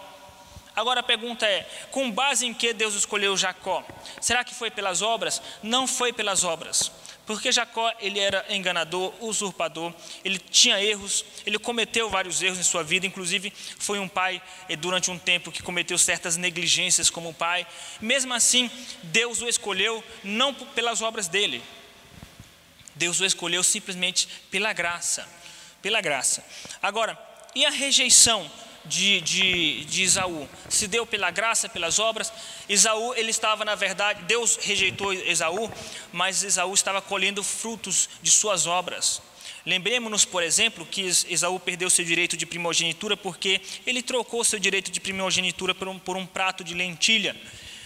Agora 0.75 0.99
a 0.99 1.03
pergunta 1.03 1.45
é: 1.45 1.67
com 1.91 2.11
base 2.11 2.45
em 2.45 2.53
que 2.53 2.73
Deus 2.73 2.93
escolheu 2.93 3.35
Jacó? 3.35 3.83
Será 4.21 4.43
que 4.43 4.53
foi 4.53 4.69
pelas 4.69 5.01
obras? 5.01 5.41
Não 5.61 5.87
foi 5.87 6.13
pelas 6.13 6.43
obras. 6.43 6.91
Porque 7.27 7.51
Jacó, 7.51 7.93
ele 7.99 8.21
era 8.21 8.45
enganador, 8.49 9.13
usurpador, 9.19 9.93
ele 10.23 10.39
tinha 10.39 10.81
erros, 10.81 11.25
ele 11.45 11.59
cometeu 11.59 12.09
vários 12.09 12.41
erros 12.41 12.57
em 12.57 12.63
sua 12.63 12.83
vida, 12.83 13.05
inclusive 13.05 13.51
foi 13.77 13.99
um 13.99 14.07
pai 14.07 14.41
eh, 14.69 14.77
durante 14.77 15.11
um 15.11 15.19
tempo 15.19 15.51
que 15.51 15.61
cometeu 15.61 15.97
certas 15.97 16.37
negligências 16.37 17.09
como 17.09 17.33
pai. 17.33 17.67
Mesmo 17.99 18.33
assim, 18.33 18.71
Deus 19.03 19.41
o 19.41 19.49
escolheu 19.49 20.01
não 20.23 20.53
pelas 20.53 21.01
obras 21.01 21.27
dele. 21.27 21.61
Deus 22.95 23.19
o 23.19 23.25
escolheu 23.25 23.61
simplesmente 23.61 24.29
pela 24.49 24.71
graça, 24.71 25.27
pela 25.81 25.99
graça. 25.99 26.45
Agora, 26.81 27.19
e 27.53 27.65
a 27.65 27.69
rejeição 27.69 28.49
de, 28.87 29.21
de, 29.21 29.85
de 29.85 30.03
Esaú 30.03 30.47
se 30.69 30.87
deu 30.87 31.05
pela 31.05 31.31
graça, 31.31 31.69
pelas 31.69 31.99
obras. 31.99 32.31
Esaú, 32.67 33.13
ele 33.15 33.31
estava, 33.31 33.63
na 33.63 33.75
verdade, 33.75 34.23
Deus 34.23 34.57
rejeitou 34.61 35.13
Esaú, 35.13 35.71
mas 36.11 36.43
Esaú 36.43 36.73
estava 36.73 37.01
colhendo 37.01 37.43
frutos 37.43 38.09
de 38.21 38.31
suas 38.31 38.65
obras. 38.65 39.21
Lembremos-nos, 39.65 40.23
por 40.23 40.43
exemplo, 40.43 40.85
que 40.85 41.01
Esaú 41.01 41.59
perdeu 41.59 41.89
seu 41.89 42.05
direito 42.05 42.37
de 42.37 42.45
primogenitura 42.45 43.17
porque 43.17 43.59
ele 43.85 44.01
trocou 44.01 44.43
seu 44.43 44.59
direito 44.59 44.89
de 44.89 44.99
primogenitura 44.99 45.75
por 45.75 45.89
um, 45.89 45.99
por 45.99 46.15
um 46.15 46.25
prato 46.25 46.63
de 46.63 46.73
lentilha. 46.73 47.35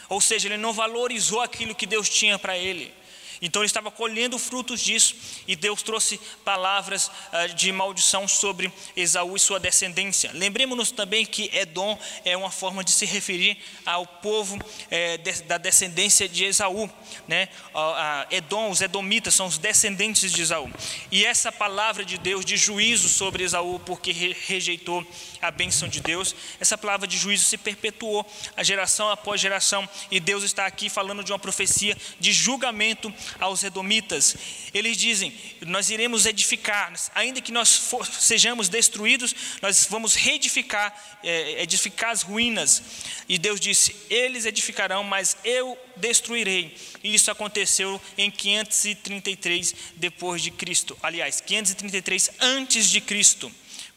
Ou 0.07 0.21
seja, 0.21 0.47
ele 0.47 0.57
não 0.57 0.73
valorizou 0.73 1.41
aquilo 1.41 1.73
que 1.73 1.87
Deus 1.87 2.07
tinha 2.07 2.37
para 2.37 2.57
ele. 2.57 2.93
Então 3.41 3.61
ele 3.61 3.67
estava 3.67 3.89
colhendo 3.89 4.37
frutos 4.37 4.81
disso 4.81 5.15
e 5.47 5.55
Deus 5.55 5.81
trouxe 5.81 6.19
palavras 6.45 7.07
uh, 7.07 7.53
de 7.55 7.71
maldição 7.71 8.27
sobre 8.27 8.71
Esaú 8.95 9.35
e 9.35 9.39
sua 9.39 9.59
descendência. 9.59 10.31
Lembremos-nos 10.33 10.91
também 10.91 11.25
que 11.25 11.49
Edom 11.53 11.97
é 12.23 12.37
uma 12.37 12.51
forma 12.51 12.83
de 12.83 12.91
se 12.91 13.05
referir 13.05 13.57
ao 13.85 14.05
povo 14.05 14.59
eh, 14.89 15.17
da 15.47 15.57
descendência 15.57 16.29
de 16.29 16.45
Esaú. 16.45 16.89
Né? 17.27 17.49
Uh, 17.73 18.35
Edom, 18.35 18.69
os 18.69 18.81
Edomitas, 18.81 19.33
são 19.33 19.47
os 19.47 19.57
descendentes 19.57 20.31
de 20.31 20.41
Esaú. 20.41 20.71
E 21.11 21.25
essa 21.25 21.51
palavra 21.51 22.05
de 22.05 22.17
Deus 22.17 22.45
de 22.45 22.57
juízo 22.57 23.09
sobre 23.09 23.43
Esaú, 23.43 23.79
porque 23.79 24.11
re 24.11 24.35
rejeitou 24.47 25.05
a 25.41 25.49
bênção 25.49 25.87
de 25.87 25.99
Deus, 25.99 26.35
essa 26.59 26.77
palavra 26.77 27.07
de 27.07 27.17
juízo 27.17 27.45
se 27.45 27.57
perpetuou 27.57 28.25
a 28.55 28.63
geração 28.63 29.09
após 29.09 29.41
geração. 29.41 29.87
E 30.09 30.19
Deus 30.19 30.43
está 30.43 30.65
aqui 30.65 30.89
falando 30.89 31.23
de 31.23 31.31
uma 31.31 31.39
profecia 31.39 31.97
de 32.19 32.31
julgamento 32.31 33.13
aos 33.39 33.63
edomitas. 33.63 34.35
Eles 34.73 34.97
dizem: 34.97 35.33
Nós 35.61 35.89
iremos 35.89 36.25
edificar, 36.25 36.93
ainda 37.15 37.41
que 37.41 37.51
nós 37.51 37.75
for, 37.75 38.05
sejamos 38.05 38.69
destruídos, 38.69 39.35
nós 39.61 39.87
vamos 39.89 40.15
reedificar, 40.15 40.93
é, 41.23 41.61
edificar 41.61 42.11
as 42.11 42.21
ruínas. 42.21 42.81
E 43.27 43.37
Deus 43.37 43.59
disse: 43.59 43.95
Eles 44.09 44.45
edificarão, 44.45 45.03
mas 45.03 45.37
eu 45.43 45.77
destruirei. 45.95 46.75
E 47.03 47.13
isso 47.13 47.31
aconteceu 47.31 48.01
em 48.17 48.29
533 48.29 49.75
depois 49.95 50.41
de 50.41 50.51
Cristo. 50.51 50.97
Aliás, 51.01 51.41
533 51.41 52.31
antes 52.39 52.89
de 52.89 53.01
Cristo 53.01 53.51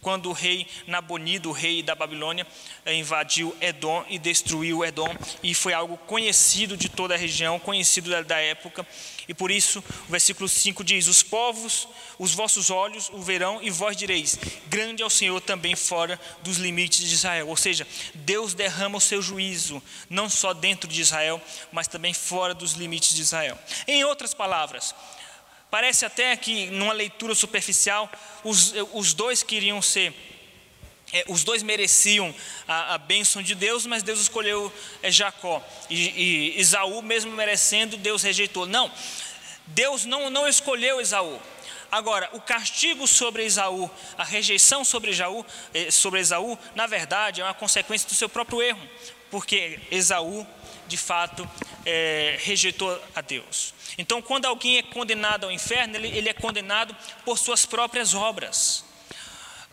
quando 0.05 0.29
o 0.29 0.33
rei 0.33 0.67
Nabonido, 0.87 1.49
o 1.49 1.53
rei 1.53 1.83
da 1.83 1.95
Babilônia, 1.95 2.47
invadiu 2.87 3.57
Edom 3.59 4.05
e 4.11 4.19
destruiu 4.19 4.85
Edom, 4.85 5.09
e 5.43 5.55
foi 5.55 5.73
algo 5.73 5.97
conhecido 5.97 6.77
de 6.77 6.91
toda 6.91 7.15
a 7.15 7.17
região, 7.17 7.59
conhecido 7.59 8.11
da, 8.11 8.21
da 8.21 8.39
época, 8.39 8.87
e 9.29 9.35
por 9.35 9.51
isso 9.51 9.83
o 10.09 10.11
versículo 10.11 10.49
5 10.49 10.85
diz: 10.85 11.07
Os 11.09 11.23
povos, 11.23 11.89
os 12.19 12.35
vossos 12.35 12.71
olhos 12.71 13.11
o 13.13 13.23
verão, 13.23 13.61
e 13.63 13.71
vós 13.71 13.97
direis: 13.97 14.39
Grande 14.67 15.03
é 15.03 15.07
o 15.07 15.11
Senhor 15.11 15.41
também 15.41 15.75
fora 15.75 16.21
dos 16.43 16.59
limites 16.59 17.07
de 17.09 17.15
Israel. 17.15 17.49
Ou 17.49 17.57
seja, 17.57 17.87
Deus 18.15 18.55
derrama 18.55 18.99
o 18.99 19.01
seu 19.01 19.23
juízo, 19.23 19.83
não 20.11 20.29
só 20.29 20.53
dentro 20.53 20.89
de 20.89 21.01
Israel, 21.01 21.41
mas 21.73 21.89
também 21.89 22.13
fora 22.13 22.55
dos 22.55 22.73
limites 22.73 23.15
de 23.15 23.23
Israel. 23.23 23.59
Em 23.87 24.05
outras 24.05 24.35
palavras, 24.35 24.95
Parece 25.75 26.07
até 26.07 26.37
que, 26.37 26.67
numa 26.67 26.93
leitura 26.93 27.35
superficial, 27.35 28.09
os, 28.45 28.73
os 28.93 29.13
dois 29.13 29.43
queriam 29.43 29.83
ser, 29.83 30.15
é, 31.15 31.25
os 31.29 31.45
dois 31.45 31.63
mereciam 31.63 32.35
a, 32.67 32.95
a 32.95 32.99
bênção 32.99 33.41
de 33.41 33.55
Deus, 33.55 33.87
mas 33.87 34.03
Deus 34.03 34.19
escolheu 34.19 34.73
é, 35.01 35.13
Jacó. 35.13 35.65
E, 35.89 36.09
e 36.09 36.61
Isaú, 36.61 37.01
mesmo 37.03 37.31
merecendo, 37.31 37.97
Deus 37.97 38.25
rejeitou. 38.25 38.67
Não, 38.67 38.91
Deus 39.69 40.05
não, 40.05 40.29
não 40.29 40.49
escolheu 40.49 41.01
Esaú. 41.01 41.41
Agora, 41.89 42.29
o 42.33 42.41
castigo 42.41 43.07
sobre 43.07 43.45
Esaú, 43.45 43.89
a 44.19 44.25
rejeição 44.25 44.85
sobre, 44.85 45.13
Esaú, 45.13 45.47
é, 45.73 45.89
sobre 45.93 46.19
Esaú, 46.19 46.59
na 46.75 46.89
verdade, 46.89 47.41
é 47.41 47.45
uma 47.45 47.55
consequência 47.55 48.09
do 48.09 48.15
seu 48.17 48.29
próprio 48.29 48.61
erro, 48.61 48.83
porque 49.31 49.79
Esaú, 49.93 50.45
de 50.89 50.97
fato, 50.97 51.49
é, 51.87 52.37
rejeitou 52.43 53.01
a 53.15 53.21
Deus. 53.21 53.73
Então, 53.97 54.21
quando 54.21 54.47
alguém 54.47 54.79
é 54.79 54.83
condenado 54.83 55.45
ao 55.45 55.53
inferno, 55.53 55.95
ele, 55.95 56.09
ele 56.09 56.29
é 56.29 56.33
condenado 56.35 56.97
por 57.25 57.39
suas 57.39 57.65
próprias 57.65 58.15
obras. 58.15 58.85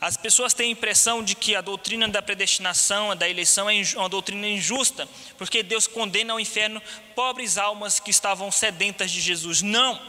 As 0.02 0.16
pessoas 0.16 0.52
têm 0.52 0.66
a 0.66 0.72
impressão 0.72 1.22
de 1.22 1.36
que 1.36 1.54
a 1.54 1.60
doutrina 1.60 2.08
da 2.08 2.20
predestinação, 2.20 3.14
da 3.14 3.28
eleição, 3.28 3.70
é 3.70 3.80
uma 3.94 4.08
doutrina 4.08 4.48
injusta, 4.48 5.08
porque 5.38 5.62
Deus 5.62 5.86
condena 5.86 6.32
ao 6.32 6.40
inferno 6.40 6.82
pobres 7.14 7.56
almas 7.56 8.00
que 8.00 8.10
estavam 8.10 8.50
sedentas 8.50 9.12
de 9.12 9.20
Jesus. 9.20 9.62
Não! 9.62 10.02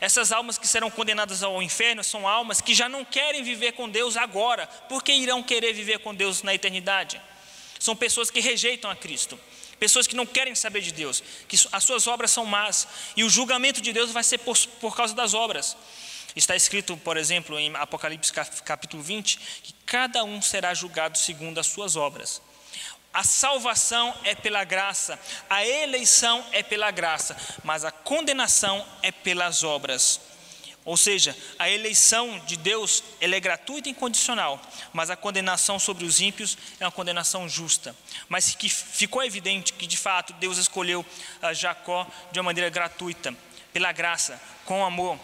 Essas 0.00 0.32
almas 0.32 0.56
que 0.56 0.66
serão 0.66 0.90
condenadas 0.90 1.42
ao 1.42 1.62
inferno 1.62 2.02
são 2.02 2.26
almas 2.26 2.62
que 2.62 2.74
já 2.74 2.88
não 2.88 3.04
querem 3.04 3.42
viver 3.42 3.72
com 3.72 3.86
Deus 3.86 4.16
agora, 4.16 4.66
porque 4.88 5.12
irão 5.12 5.42
querer 5.42 5.74
viver 5.74 5.98
com 5.98 6.14
Deus 6.14 6.42
na 6.42 6.54
eternidade. 6.54 7.20
São 7.78 7.94
pessoas 7.94 8.30
que 8.30 8.40
rejeitam 8.40 8.90
a 8.90 8.96
Cristo 8.96 9.38
pessoas 9.78 10.08
que 10.08 10.16
não 10.16 10.26
querem 10.26 10.56
saber 10.56 10.80
de 10.80 10.90
Deus, 10.90 11.22
que 11.46 11.56
as 11.70 11.84
suas 11.84 12.08
obras 12.08 12.32
são 12.32 12.44
más, 12.44 12.88
e 13.16 13.22
o 13.22 13.30
julgamento 13.30 13.80
de 13.80 13.92
Deus 13.92 14.10
vai 14.10 14.24
ser 14.24 14.38
por, 14.38 14.58
por 14.80 14.96
causa 14.96 15.14
das 15.14 15.34
obras. 15.34 15.76
Está 16.36 16.54
escrito, 16.54 16.96
por 16.96 17.16
exemplo, 17.16 17.58
em 17.58 17.74
Apocalipse 17.76 18.32
capítulo 18.64 19.02
20, 19.02 19.38
que 19.62 19.74
cada 19.86 20.24
um 20.24 20.40
será 20.40 20.74
julgado 20.74 21.18
segundo 21.18 21.58
as 21.58 21.66
suas 21.66 21.96
obras. 21.96 22.40
A 23.12 23.24
salvação 23.24 24.14
é 24.22 24.34
pela 24.34 24.62
graça, 24.64 25.18
a 25.48 25.66
eleição 25.66 26.44
é 26.52 26.62
pela 26.62 26.90
graça, 26.90 27.36
mas 27.64 27.84
a 27.84 27.90
condenação 27.90 28.86
é 29.02 29.10
pelas 29.10 29.64
obras. 29.64 30.20
Ou 30.84 30.96
seja, 30.96 31.36
a 31.58 31.68
eleição 31.68 32.38
de 32.46 32.56
Deus 32.56 33.02
ela 33.20 33.34
é 33.34 33.40
gratuita 33.40 33.88
e 33.88 33.92
incondicional, 33.92 34.60
mas 34.92 35.10
a 35.10 35.16
condenação 35.16 35.78
sobre 35.78 36.04
os 36.04 36.20
ímpios 36.20 36.56
é 36.80 36.84
uma 36.84 36.92
condenação 36.92 37.48
justa. 37.48 37.94
Mas 38.28 38.54
que 38.54 38.68
ficou 38.68 39.22
evidente 39.22 39.72
que 39.74 39.86
de 39.86 39.98
fato 39.98 40.32
Deus 40.34 40.56
escolheu 40.56 41.04
ah, 41.42 41.52
Jacó 41.52 42.06
de 42.32 42.38
uma 42.38 42.44
maneira 42.44 42.70
gratuita, 42.70 43.34
pela 43.70 43.92
graça, 43.92 44.40
com 44.64 44.84
amor. 44.84 45.18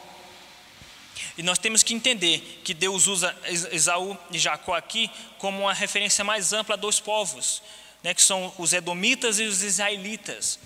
E 1.37 1.43
nós 1.43 1.59
temos 1.59 1.83
que 1.83 1.95
entender 1.95 2.61
que 2.65 2.75
Deus 2.75 3.07
usa 3.07 3.35
Esaú 3.73 4.17
e 4.31 4.39
Jacó 4.39 4.75
aqui 4.75 5.11
como 5.39 5.63
uma 5.63 5.73
referência 5.73 6.25
mais 6.25 6.53
ampla 6.53 6.75
a 6.75 6.79
dois 6.79 7.01
povos, 7.01 7.63
né, 8.03 8.15
que 8.15 8.23
são 8.23 8.53
os 8.59 8.73
edomitas 8.73 9.39
e 9.39 9.45
os 9.45 9.63
israelitas. 9.63 10.59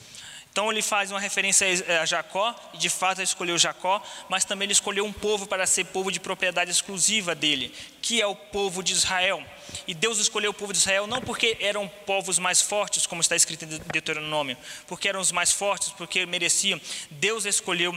Então 0.58 0.72
ele 0.72 0.82
faz 0.82 1.12
uma 1.12 1.20
referência 1.20 1.68
a 2.02 2.04
Jacó, 2.04 2.52
e 2.74 2.78
de 2.78 2.90
fato 2.90 3.18
ele 3.18 3.26
escolheu 3.26 3.56
Jacó, 3.56 4.02
mas 4.28 4.44
também 4.44 4.66
ele 4.66 4.72
escolheu 4.72 5.04
um 5.04 5.12
povo 5.12 5.46
para 5.46 5.64
ser 5.68 5.84
povo 5.84 6.10
de 6.10 6.18
propriedade 6.18 6.68
exclusiva 6.68 7.32
dele, 7.32 7.72
que 8.02 8.20
é 8.20 8.26
o 8.26 8.34
povo 8.34 8.82
de 8.82 8.92
Israel. 8.92 9.40
E 9.86 9.94
Deus 9.94 10.18
escolheu 10.18 10.50
o 10.50 10.54
povo 10.54 10.72
de 10.72 10.80
Israel 10.80 11.06
não 11.06 11.20
porque 11.20 11.56
eram 11.60 11.86
povos 12.04 12.40
mais 12.40 12.60
fortes, 12.60 13.06
como 13.06 13.20
está 13.20 13.36
escrito 13.36 13.66
em 13.66 13.68
Deuteronômio, 13.68 14.56
porque 14.88 15.08
eram 15.08 15.20
os 15.20 15.30
mais 15.30 15.52
fortes, 15.52 15.90
porque 15.90 16.26
mereciam. 16.26 16.80
Deus 17.08 17.44
escolheu 17.44 17.96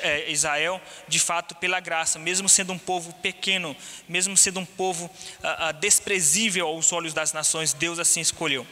é, 0.00 0.30
Israel, 0.30 0.80
de 1.08 1.18
fato, 1.18 1.56
pela 1.56 1.80
graça, 1.80 2.16
mesmo 2.16 2.48
sendo 2.48 2.72
um 2.72 2.78
povo 2.78 3.12
pequeno, 3.14 3.76
mesmo 4.08 4.36
sendo 4.36 4.60
um 4.60 4.64
povo 4.64 5.10
ah, 5.42 5.66
ah, 5.66 5.72
desprezível 5.72 6.68
aos 6.68 6.92
olhos 6.92 7.12
das 7.12 7.32
nações, 7.32 7.72
Deus 7.72 7.98
assim 7.98 8.20
escolheu. 8.20 8.64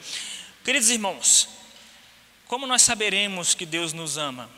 Queridos 0.63 0.91
irmãos, 0.91 1.56
como 2.47 2.67
nós 2.67 2.83
saberemos 2.83 3.55
que 3.55 3.67
Deus 3.67 3.93
nos 3.93 4.17
ama? 4.17 4.49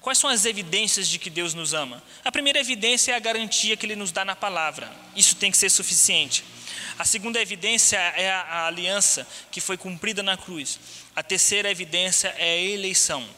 Quais 0.00 0.18
são 0.18 0.30
as 0.30 0.44
evidências 0.44 1.08
de 1.08 1.18
que 1.18 1.28
Deus 1.28 1.52
nos 1.52 1.74
ama? 1.74 2.02
A 2.24 2.30
primeira 2.30 2.60
evidência 2.60 3.12
é 3.12 3.16
a 3.16 3.18
garantia 3.18 3.76
que 3.76 3.84
Ele 3.84 3.96
nos 3.96 4.12
dá 4.12 4.24
na 4.24 4.36
palavra. 4.36 4.92
Isso 5.16 5.34
tem 5.34 5.50
que 5.50 5.56
ser 5.56 5.68
suficiente. 5.68 6.44
A 6.98 7.04
segunda 7.04 7.40
evidência 7.40 7.96
é 7.96 8.30
a, 8.30 8.66
aliança 8.66 9.26
que 9.50 9.60
foi 9.60 9.76
cumprida 9.76 10.22
na 10.22 10.36
cruz. 10.36 10.78
A 11.14 11.22
terceira 11.22 11.70
evidência 11.70 12.28
é 12.38 12.54
a 12.54 12.62
eleição. 12.62 13.28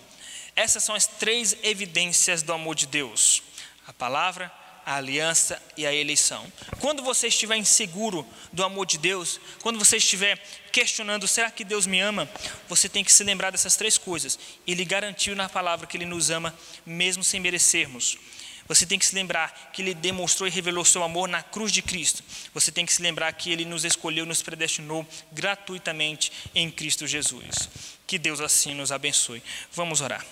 Essas 0.55 0.85
são 0.85 0.95
as 0.95 1.07
três 1.07 1.57
evidências 1.63 2.43
do 2.43 2.53
amor 2.53 2.75
de 2.75 2.87
Deus: 2.87 3.43
a 3.87 3.93
palavra, 3.93 4.53
a 4.68 4.68
aliança 4.95 5.61
e 5.77 5.87
a 5.87 5.93
eleição. 5.93 6.51
Quando 6.81 7.03
você 7.03 7.29
estiver 7.29 7.57
inseguro 7.57 8.27
do 8.53 8.65
amor 8.65 8.87
de 8.87 8.99
Deus, 8.99 9.41
quando 9.61 9.79
você 9.79 9.99
estiver 9.99 10.39
questionando, 10.73 11.29
será 11.29 11.51
que 11.51 11.65
Deus 11.65 11.87
me 11.87 12.01
ama? 12.01 12.29
Você 12.69 12.89
tem 12.89 13.05
que 13.05 13.13
se 13.13 13.23
lembrar 13.25 13.51
dessas 13.51 13.77
três 13.77 13.99
coisas. 13.99 14.39
Ele 14.67 14.85
garantiu 14.85 15.37
na 15.37 15.49
palavra 15.49 15.87
que 15.87 15.97
Ele 15.97 16.05
nos 16.05 16.31
ama, 16.31 16.55
mesmo 16.87 17.23
sem 17.23 17.41
merecermos. 17.41 18.19
Você 18.67 18.85
tem 18.85 18.99
que 18.99 19.07
se 19.07 19.15
lembrar 19.15 19.71
que 19.73 19.81
Ele 19.81 19.95
demonstrou 19.95 20.47
e 20.47 20.51
revelou 20.51 20.85
seu 20.85 21.03
amor 21.03 21.27
na 21.27 21.43
cruz 21.43 21.73
de 21.73 21.81
Cristo. 21.81 22.23
Você 22.53 22.71
tem 22.71 22.85
que 22.85 22.93
se 22.93 23.01
lembrar 23.01 23.33
que 23.33 23.51
Ele 23.51 23.65
nos 23.65 23.85
escolheu, 23.85 24.27
nos 24.27 24.43
predestinou 24.43 25.07
gratuitamente 25.33 26.31
em 26.55 26.71
Cristo 26.71 27.07
Jesus. 27.07 27.69
Que 28.07 28.19
Deus 28.19 28.41
assim 28.41 28.75
nos 28.75 28.93
abençoe. 28.93 29.43
Vamos 29.73 30.01
orar. 30.03 30.25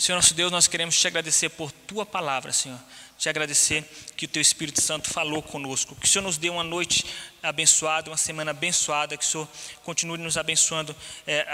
Senhor 0.00 0.16
nosso 0.16 0.32
Deus, 0.32 0.50
nós 0.50 0.66
queremos 0.66 0.98
te 0.98 1.06
agradecer 1.06 1.50
por 1.50 1.70
tua 1.70 2.06
palavra, 2.06 2.54
Senhor. 2.54 2.78
Te 3.18 3.28
agradecer 3.28 3.84
que 4.16 4.24
o 4.24 4.28
teu 4.28 4.40
Espírito 4.40 4.80
Santo 4.80 5.10
falou 5.10 5.42
conosco. 5.42 5.94
Que 5.94 6.06
o 6.06 6.08
Senhor 6.08 6.24
nos 6.24 6.38
dê 6.38 6.48
uma 6.48 6.64
noite 6.64 7.04
abençoada, 7.42 8.08
uma 8.10 8.16
semana 8.16 8.52
abençoada. 8.52 9.14
Que 9.14 9.22
o 9.22 9.26
Senhor 9.26 9.46
continue 9.84 10.16
nos 10.16 10.38
abençoando 10.38 10.96
é, 11.26 11.46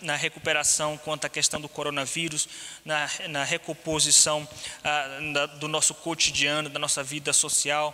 na 0.00 0.14
recuperação 0.14 0.96
quanto 0.96 1.24
à 1.24 1.28
questão 1.28 1.60
do 1.60 1.68
coronavírus, 1.68 2.48
na, 2.84 3.10
na 3.28 3.42
recomposição 3.42 4.48
a, 4.84 5.20
na, 5.20 5.46
do 5.46 5.66
nosso 5.66 5.92
cotidiano, 5.92 6.68
da 6.68 6.78
nossa 6.78 7.02
vida 7.02 7.32
social 7.32 7.92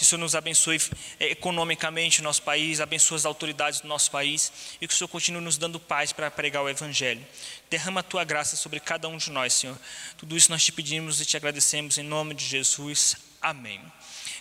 que 0.00 0.06
o 0.06 0.08
Senhor 0.08 0.20
nos 0.20 0.34
abençoe 0.34 0.80
eh, 1.20 1.32
economicamente 1.32 2.20
o 2.20 2.24
nosso 2.24 2.40
país, 2.40 2.80
abençoe 2.80 3.16
as 3.16 3.26
autoridades 3.26 3.82
do 3.82 3.88
nosso 3.88 4.10
país 4.10 4.50
e 4.80 4.88
que 4.88 4.94
o 4.94 4.96
Senhor 4.96 5.08
continue 5.08 5.42
nos 5.42 5.58
dando 5.58 5.78
paz 5.78 6.10
para 6.10 6.30
pregar 6.30 6.62
o 6.62 6.70
Evangelho. 6.70 7.22
Derrama 7.68 8.00
a 8.00 8.02
tua 8.02 8.24
graça 8.24 8.56
sobre 8.56 8.80
cada 8.80 9.06
um 9.10 9.18
de 9.30 9.34
nós, 9.34 9.54
Senhor. 9.54 9.78
Tudo 10.18 10.36
isso 10.36 10.50
nós 10.50 10.64
te 10.64 10.72
pedimos 10.72 11.20
e 11.20 11.24
te 11.24 11.36
agradecemos 11.36 11.96
em 11.96 12.02
nome 12.02 12.34
de 12.34 12.44
Jesus. 12.44 13.16
Amém. 13.40 13.80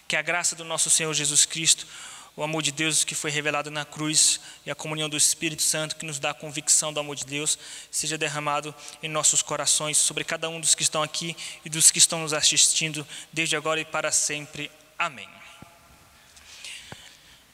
Que 0.07 0.15
a 0.15 0.21
graça 0.21 0.55
do 0.55 0.65
nosso 0.65 0.89
Senhor 0.89 1.13
Jesus 1.13 1.45
Cristo, 1.45 1.87
o 2.35 2.43
amor 2.43 2.63
de 2.63 2.71
Deus 2.71 3.03
que 3.03 3.13
foi 3.13 3.29
revelado 3.29 3.69
na 3.69 3.85
cruz 3.85 4.39
e 4.65 4.71
a 4.71 4.75
comunhão 4.75 5.07
do 5.07 5.15
Espírito 5.15 5.61
Santo 5.61 5.95
que 5.95 6.05
nos 6.05 6.19
dá 6.19 6.31
a 6.31 6.33
convicção 6.33 6.91
do 6.91 6.99
amor 6.99 7.15
de 7.15 7.25
Deus, 7.25 7.57
seja 7.91 8.17
derramado 8.17 8.73
em 9.03 9.07
nossos 9.07 9.41
corações 9.41 9.97
sobre 9.97 10.23
cada 10.23 10.49
um 10.49 10.59
dos 10.59 10.73
que 10.73 10.83
estão 10.83 11.03
aqui 11.03 11.37
e 11.63 11.69
dos 11.69 11.91
que 11.91 11.99
estão 11.99 12.19
nos 12.19 12.33
assistindo 12.33 13.07
desde 13.31 13.55
agora 13.55 13.79
e 13.79 13.85
para 13.85 14.11
sempre. 14.11 14.71
Amém. 14.97 15.29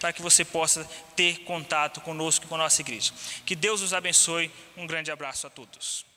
para 0.00 0.10
que 0.12 0.22
você 0.22 0.44
possa 0.44 0.88
ter 1.14 1.40
contato 1.40 2.00
conosco 2.00 2.46
e 2.46 2.48
com 2.48 2.54
a 2.54 2.58
nossa 2.58 2.80
igreja. 2.80 3.12
Que 3.44 3.54
Deus 3.54 3.82
os 3.82 3.92
abençoe. 3.92 4.50
Um 4.76 4.86
grande 4.86 5.10
abraço 5.10 5.46
a 5.46 5.50
todos. 5.50 6.11